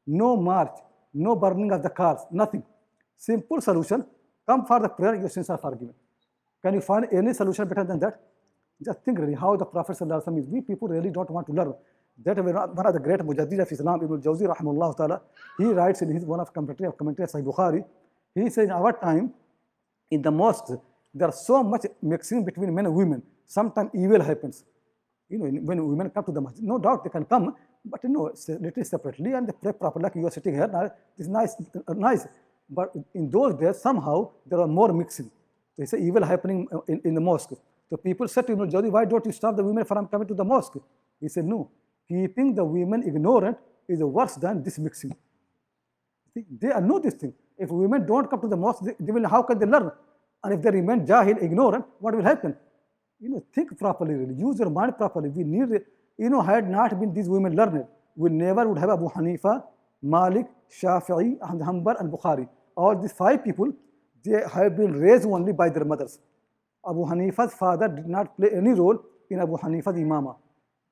[0.07, 0.75] no march,
[1.13, 2.63] no burning of the cars, nothing.
[3.17, 4.05] Simple solution.
[4.47, 5.93] Come for the prayer, your sins are forgiven.
[6.63, 8.19] Can you find any solution better than that?
[8.83, 10.47] Just think really how the Prophet is.
[10.47, 11.73] We people really don't want to learn.
[12.23, 15.21] That one of the great mujaddid of Islam, Ibn Jawzi rahimahullah ta'ala,
[15.57, 17.83] he writes in his one of commentary of commentary of Sahih Bukhari,
[18.35, 19.33] he says in our time,
[20.11, 20.73] in the mosques,
[21.13, 23.23] there is so much mixing between men and women.
[23.45, 24.63] Sometimes evil happens.
[25.29, 27.55] You know, when women come to the masjid, no doubt they can come,
[27.85, 30.03] but you know, little separately and they pray properly.
[30.03, 31.55] Like you are sitting here, now, it's nice,
[31.87, 32.27] uh, nice.
[32.69, 35.29] But in those days, somehow there are more mixing.
[35.75, 37.53] So it's evil happening uh, in, in the mosque.
[37.89, 40.33] So people said to him, Jawzi, why don't you stop the women from coming to
[40.33, 40.77] the mosque?
[41.19, 41.69] He said, no,
[42.07, 45.15] keeping the women ignorant is worse than this mixing.
[46.35, 47.33] They know this thing.
[47.57, 49.91] If women don't come to the mosque, they, will, how can they learn?
[50.43, 52.55] And if they remain jahil, ignorant, what will happen?
[53.19, 54.33] You know, think properly, really.
[54.33, 55.29] use your mind properly.
[55.29, 55.69] We need,
[56.17, 57.85] you know, had not been these women learned,
[58.15, 59.63] we never would have Abu Hanifa,
[60.01, 62.47] Malik, Shafi'i, Hanbal, and Bukhari.
[62.75, 63.71] All these five people,
[64.25, 66.19] they have been raised only by their mothers.
[66.87, 68.99] Abu Hanifa's father did not play any role
[69.29, 70.35] in Abu Hanifa's imama.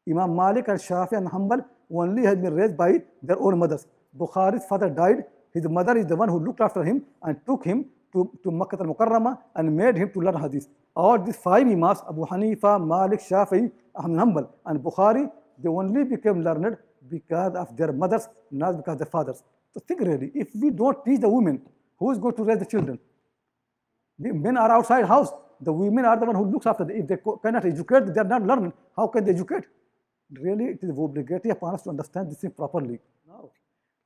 [0.09, 3.85] Imam Malik and Shafi and Hanbal only had been raised by their own mothers.
[4.17, 5.25] Bukhari's father died.
[5.53, 8.77] His mother is the one who looked after him and took him to, to Makkah
[8.79, 10.67] al-Mukarramah and made him to learn hadith.
[10.95, 15.31] All these five imams, Abu Hanifa, Malik, Shafi, Ahmad Hanbal and Bukhari,
[15.61, 16.77] they only became learned
[17.09, 19.43] because of their mothers, not because of their fathers.
[19.73, 21.61] So think really, if we don't teach the women,
[21.97, 22.99] who is going to raise the children?
[24.17, 25.31] The men are outside house.
[25.61, 26.97] The women are the one who looks after them.
[26.97, 28.73] If they cannot educate, they are not learning.
[28.97, 29.65] How can they educate?
[30.39, 32.99] Really, it is obligatory upon us to understand this thing properly.
[33.27, 33.49] Now,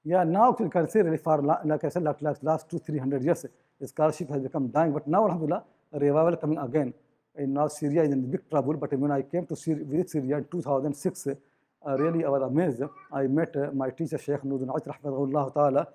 [0.04, 2.98] yeah, now you can say really for, like I said, like last, last two, three
[2.98, 3.46] hundred years,
[3.86, 4.92] scholarship has become dying.
[4.92, 5.64] But now, alhamdulillah,
[5.94, 6.94] a revival coming again.
[7.36, 8.76] And now Syria is in big trouble.
[8.76, 12.82] But when I came to Syria, visit Syria in 2006, uh, really I was amazed.
[13.12, 15.88] I met uh, my teacher, Sheikh Nuruddin Aitr, ta'ala,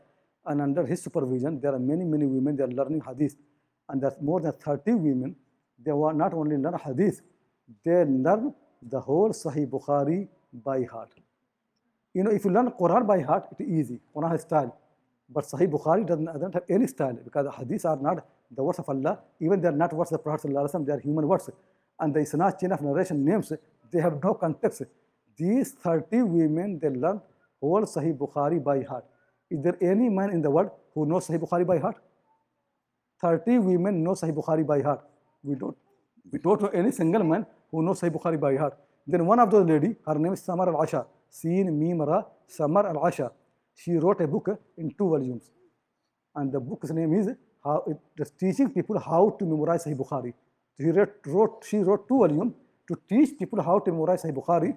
[0.47, 3.37] and under his supervision, there are many, many women, they are learning hadith.
[3.89, 5.37] And there's more than 30 women,
[5.83, 7.20] they were not only learn hadith,
[7.85, 11.12] they learn the whole Sahih Bukhari by heart.
[12.14, 14.01] You know, if you learn Quran by heart, it is easy.
[14.14, 14.76] Quran has style.
[15.28, 18.78] But Sahih Bukhari doesn't, doesn't have any style because the hadiths are not the words
[18.78, 19.20] of Allah.
[19.41, 21.51] Even they are not words of the Prophet, they are human words.
[21.99, 23.53] And the Isnad chain of narration names,
[23.93, 24.83] they have no context.
[25.37, 27.20] These 30 women, they learn
[27.61, 29.05] whole Sahih Bukhari by heart.
[29.51, 31.97] Is there any man in the world who knows Sahih Bukhari by heart?
[33.20, 35.05] 30 women know Sahih Bukhari by heart.
[35.43, 35.76] We don't,
[36.33, 38.77] we don't know any single man who knows Sahih Bukhari by heart.
[39.07, 43.31] Then one of those lady, her name is Samar al-Asha, Seen Mimra Samar al-Asha.
[43.75, 45.51] She wrote a book in two volumes.
[46.35, 47.29] And the book's name is
[47.64, 50.33] how it is teaching people how to memorize Sahih Bukhari.
[50.79, 52.55] She wrote, she wrote two volumes
[52.89, 54.77] to teach people how to memorize Sahih Bukhari.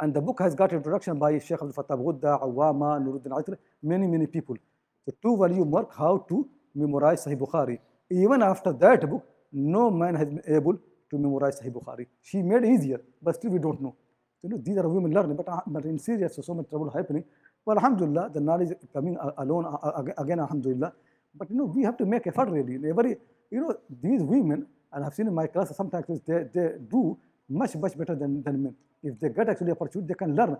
[0.00, 4.06] And the book has got introduction by Sheikh Abdul Fattah Ghudda, Awama, Nuruddin Aitr, many,
[4.06, 4.56] many people.
[5.04, 7.78] So two volume work how to memorize Sahih Bukhari.
[8.10, 10.78] Even after that book, no man has been able
[11.10, 12.06] to memorize Sahih Bukhari.
[12.22, 13.94] She made easier, but still we don't know.
[14.42, 16.90] You know, these are women learning, but, uh, but in Syria, so, so much trouble
[16.90, 17.24] happening.
[17.64, 20.92] Well, alhamdulillah, the knowledge coming uh, alone uh, uh, again, alhamdulillah.
[21.34, 22.78] But you know, we have to make effort really.
[22.88, 23.16] Every,
[23.50, 27.74] you know, these women, and I've seen in my class, sometimes they, they do much,
[27.76, 28.74] much better than, than men.
[29.02, 30.56] If they get actually opportunity, they can learn.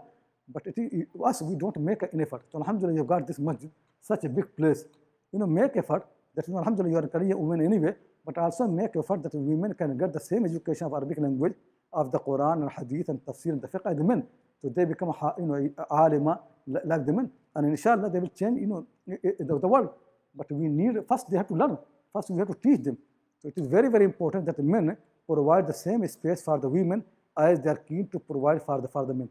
[0.49, 2.43] But it, it, us, we don't make an effort.
[2.51, 3.71] So alhamdulillah, you've got this masjid,
[4.01, 4.85] such a big place.
[5.33, 6.07] You know, make effort.
[6.39, 10.13] That alhamdulillah, you are encouraging women anyway, but also make effort that women can get
[10.13, 11.55] the same education of Arabic language,
[11.93, 14.25] of the Quran and Hadith and Tafsir and the Fiqh as the men.
[14.63, 16.41] So they become, you know, alima
[16.85, 17.29] like the men.
[17.57, 19.91] And inshallah, they will change, you know, the, the world.
[20.33, 21.77] But we need, first they have to learn.
[22.13, 22.99] First we have to teach them.
[23.41, 26.69] So it is very, very important that the men provide the same space for the
[26.69, 27.03] women
[27.37, 29.29] as they are keen to provide for the, for the men.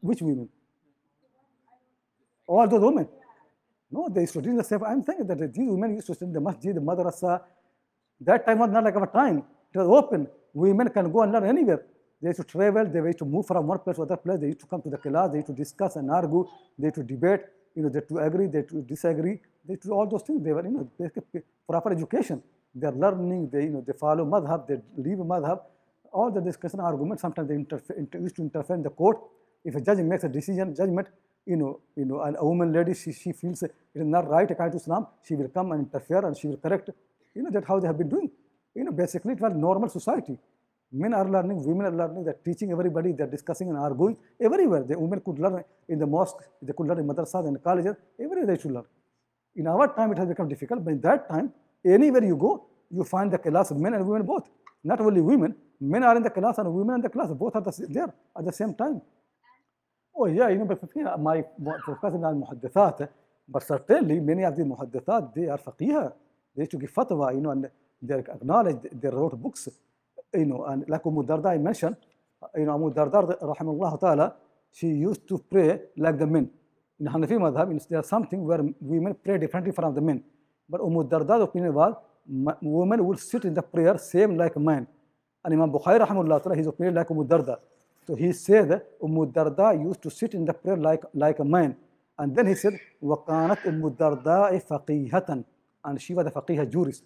[0.00, 0.48] Which women?
[2.46, 3.06] All those women.
[3.90, 4.82] No, they used to do the same.
[4.84, 7.42] I'm saying that these women used to study the masjid, the madrasa.
[8.20, 9.44] That time was not like our time.
[9.74, 10.26] It was open.
[10.54, 11.84] Women can go and learn anywhere.
[12.20, 14.46] They used to travel, they used to move from one place to other place, they
[14.46, 16.46] used to come to the class, they used to discuss and argue,
[16.78, 17.40] they used to debate,
[17.74, 20.42] you know, they to agree, they to disagree, they used to all those things.
[20.42, 21.22] They were, you know, basic
[21.68, 22.42] proper education.
[22.74, 25.60] They're learning, they, you know, they follow madhab, they leave madhab.
[26.10, 29.18] All the discussion argument, sometimes they interfere, inter, used to interfere in the court.
[29.62, 31.08] If a judge makes a decision, judgment,
[31.46, 34.50] you know, you know, and a woman lady, she, she feels it is not right
[34.50, 36.90] according to Islam, she will come and interfere and she will correct.
[37.34, 38.30] You know, that's how they have been doing.
[38.74, 40.36] You know, basically it was normal society.
[40.92, 44.84] Men are learning, women are learning, they're teaching everybody, they're discussing and arguing everywhere.
[44.84, 48.46] The women could learn in the mosque, they could learn in madrasas and colleges, everywhere
[48.46, 48.84] they should learn.
[49.56, 51.52] In our time, it has become difficult, but in that time,
[51.84, 54.48] anywhere you go, you find the class of men and women both.
[54.84, 57.62] Not only women, men are in the class and women in the class, both are
[57.62, 59.00] the, there at the same time.
[60.18, 60.80] Oh you know, but
[61.20, 61.42] my
[61.84, 63.08] professor al muhaddithat,
[63.48, 66.12] But certainly many of the muhaddithat, they are faqihah.
[66.56, 69.68] They used to give fatwa, you know, and they acknowledge, they wrote books,
[70.34, 71.96] you know, and like Umm Darda I mentioned,
[72.56, 74.34] Umm Darda, rahimahullah ta'ala,
[74.72, 76.50] she used to pray like the men.
[76.98, 80.24] In Hanafi madhab, there is something where women pray differently from the men.
[80.68, 81.94] But Umm Darda's opinion was,
[82.62, 84.86] women will sit in the prayer same like men.
[85.44, 87.58] And Imam Bukhari, ta'ala, his opinion like Umm Darda.
[88.06, 91.76] So he said, Umm Darda used to sit in the prayer like, like a man.
[92.18, 95.44] And then he said, وَقَانَتْ أُمُّ الدَّرْدَاءِ فَقِيهَةً
[95.84, 97.02] And she was a faqiha jurist.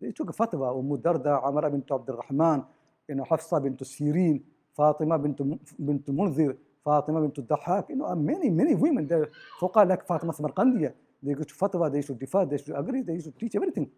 [0.00, 2.64] They took a fatwa, Umm Darda, Amra bint Abdul Rahman,
[3.08, 4.42] you know, Hafsa bint Sirin,
[4.76, 9.30] Fatima bint, bint Munzir, Fatima bint Dahak, you know, many, many women, they're
[9.60, 10.92] fuqa like Fatima Samarqandiya.
[11.22, 13.54] They used to fatwa, they used to they used to agree, they used to teach
[13.54, 13.88] everything.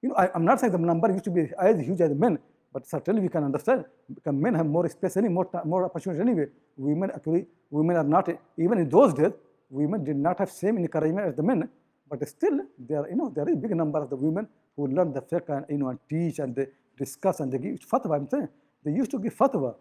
[0.00, 2.38] You know, I, I'm not saying the number used to be as huge as men,
[2.74, 6.46] but certainly we can understand because men have more space, any more, more opportunity anyway.
[6.76, 9.30] Women actually, women are not, even in those days,
[9.70, 11.68] women did not have same encouragement as the men,
[12.10, 15.12] but still there, you know, there is a big number of the women who learn
[15.12, 16.66] the fiqh and, you know, and teach and they
[16.98, 18.16] discuss and they give fatwa.
[18.16, 18.48] I'm saying
[18.84, 19.76] they used to give fatwa.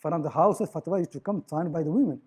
[0.00, 2.18] From the houses, fatwa used to come signed by the women.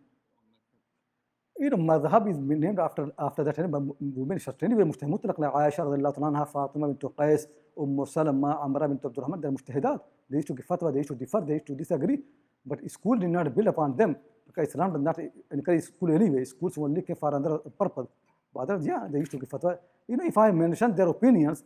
[1.57, 6.51] You know, madhab is named after after that women certainly were mujtahid mutlaq like Aisha
[6.51, 7.47] Fatima bint Qais,
[7.77, 9.99] Umm Salama, Amra bint Abdul Rahman, they're mujtahidat.
[10.29, 12.19] They used to give fatwa, they used to differ, they used to disagree.
[12.65, 14.15] But school did not build upon them
[14.47, 15.19] because Islam did not
[15.51, 16.43] encourage school anyway.
[16.45, 18.07] Schools only came for another purpose.
[18.53, 19.77] But others, yeah, they used to give fatwa.
[20.07, 21.63] You know, if I mention their opinions,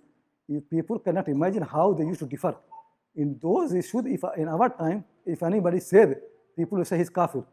[0.70, 2.56] people cannot imagine how they used to differ.
[3.16, 6.20] In those issues, if in our time, if anybody said,
[6.56, 7.44] people will say he's kafir.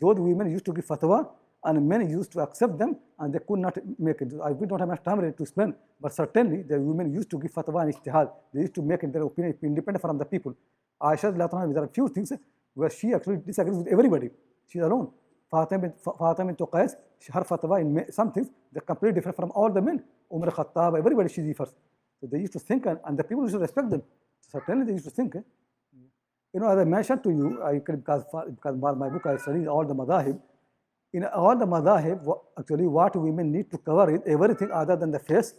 [0.00, 1.28] Those women used to give fatwa
[1.64, 4.32] and men used to accept them and they could not make it.
[4.58, 7.82] We don't have much time to explain, but certainly the women used to give fatwa
[7.82, 8.30] and ijtihad.
[8.54, 10.54] They used to make their opinion independent from the people.
[11.02, 12.32] Aisha, there are few things
[12.74, 14.30] where she actually disagrees with everybody.
[14.68, 15.10] She's alone.
[15.50, 16.94] Fatima, Fatima bint Qais,
[17.32, 20.04] her fatwa in some things, they're completely different from all the men.
[20.32, 21.74] Umar Khattab, everybody she differs.
[22.20, 24.02] So they used to think, and, and the people used to respect them.
[24.52, 25.34] Certainly they used to think.
[26.52, 29.86] You know, as I mentioned to you, I, because, because my book I studied all
[29.86, 30.38] the madahib,
[31.12, 32.20] in all the madahib,
[32.58, 35.54] actually what women need to cover is everything other than the face,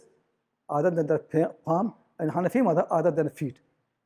[0.68, 1.18] other than the
[1.64, 3.58] palm, and Hanafi madhab other than the feet.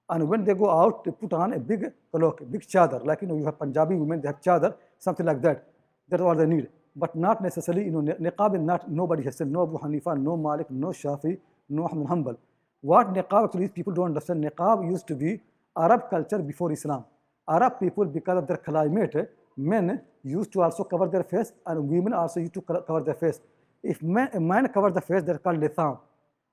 [0.09, 3.05] And when they go out, they put on a big a big chadar.
[3.05, 5.67] Like, you know, you have Punjabi women, they have chadar, something like that.
[6.09, 6.69] That's all they need.
[6.97, 10.37] But not necessarily, you know, niqab is not, nobody has said, no Abu Hanifa, no
[10.37, 11.39] Malik, no Shafi,
[11.69, 12.37] no Ahmad Hanbal.
[12.83, 15.41] What niqab actually people don't understand, niqab used to be
[15.77, 17.05] Arab culture before Islam.
[17.49, 22.13] Arab people, because of their climate, men used to also cover their face, and women
[22.13, 23.41] also used to cover their face.
[23.83, 25.99] If men, men cover the face, they're called litham.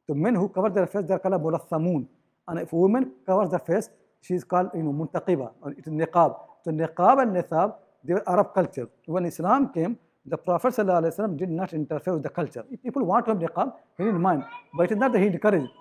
[0.08, 2.08] So men who cover their face, they're called mulathamun.
[2.48, 3.90] And if women covers the face,
[4.22, 6.38] she's called you know muntaqiba, or it's niqab.
[6.64, 8.90] So niqab and nithab, they were Arab culture.
[9.06, 12.64] When Islam came, the Prophet ﷺ did not interfere with the culture.
[12.72, 14.44] If people want to have niqab, he didn't mind.
[14.76, 15.72] But it is not that he encouraged.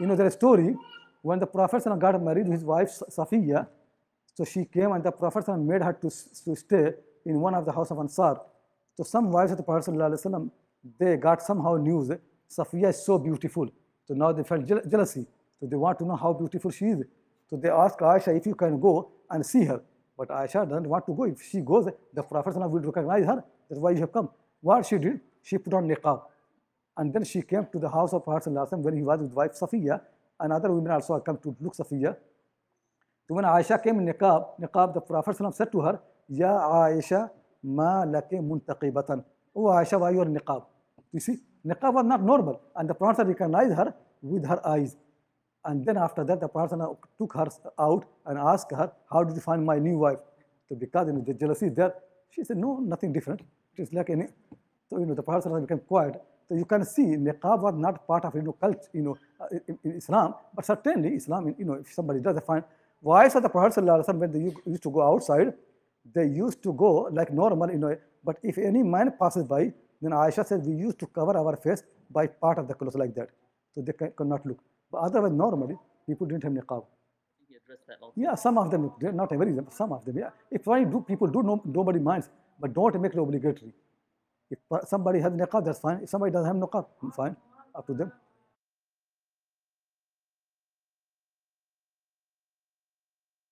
[0.00, 0.76] You know, there's a story
[1.22, 3.66] when the Prophet got married to his wife Safiya.
[4.34, 6.92] So she came and the Prophet made her to, to stay
[7.24, 8.40] in one of the house of Ansar.
[8.96, 9.94] So some wives of the Prophet
[10.98, 12.10] they got somehow news,
[12.50, 13.68] Safiya is so beautiful.
[14.06, 15.26] So now they felt jealousy.
[15.60, 17.04] So they want to know how beautiful she is.
[17.48, 19.80] So they asked Aisha if you can go and see her.
[20.18, 21.24] But Aisha doesn't want to go.
[21.24, 23.44] If she goes, the Prophet will recognize her.
[23.68, 24.28] That's why you have come.
[24.60, 26.22] What she did, she put on niqab.
[26.96, 30.00] And then she came to the house of Prophet when he was with wife Safiya.
[30.40, 32.16] And other women also come to look Safiya.
[33.28, 37.30] So when Aisha came in niqab, niqab, the Prophet said to her, Ya Aisha,
[37.62, 39.24] ma lake muntaqibatan.
[39.54, 40.64] Oh Aisha, why you are niqab?
[41.12, 42.60] You see, niqab was not normal.
[42.76, 44.96] And the Prophet recognized her with her eyes.
[45.64, 46.80] And then after that, the Prophet
[47.18, 47.46] took her
[47.78, 50.18] out and asked her, how did you find my new wife?
[50.68, 51.94] So because you know, the jealousy is there,
[52.30, 53.42] she said, no, nothing different.
[53.76, 54.26] It is like any,
[54.88, 56.20] so you know, the Prophet became quiet.
[56.48, 59.16] So you can see niqab was not part of you know culture, you know,
[59.68, 62.64] in, in Islam, but certainly Islam, you know, if somebody does find
[63.00, 65.54] wives of the Prophet when they used to go outside,
[66.14, 70.12] they used to go like normal, you know, but if any man passes by, then
[70.12, 73.28] Aisha says we used to cover our face by part of the clothes like that.
[73.74, 74.58] So they cannot look.
[74.90, 75.76] But otherwise, normally,
[76.06, 76.84] people didn't have niqab.
[78.16, 80.18] Yeah, some of them, not every them, some of them.
[80.18, 82.28] Yeah, if I do, people do, no, nobody minds,
[82.60, 83.72] but don't make it obligatory.
[84.50, 86.00] If somebody has niqab, that's fine.
[86.02, 87.36] If somebody doesn't have niqab, fine,
[87.74, 88.12] up to them.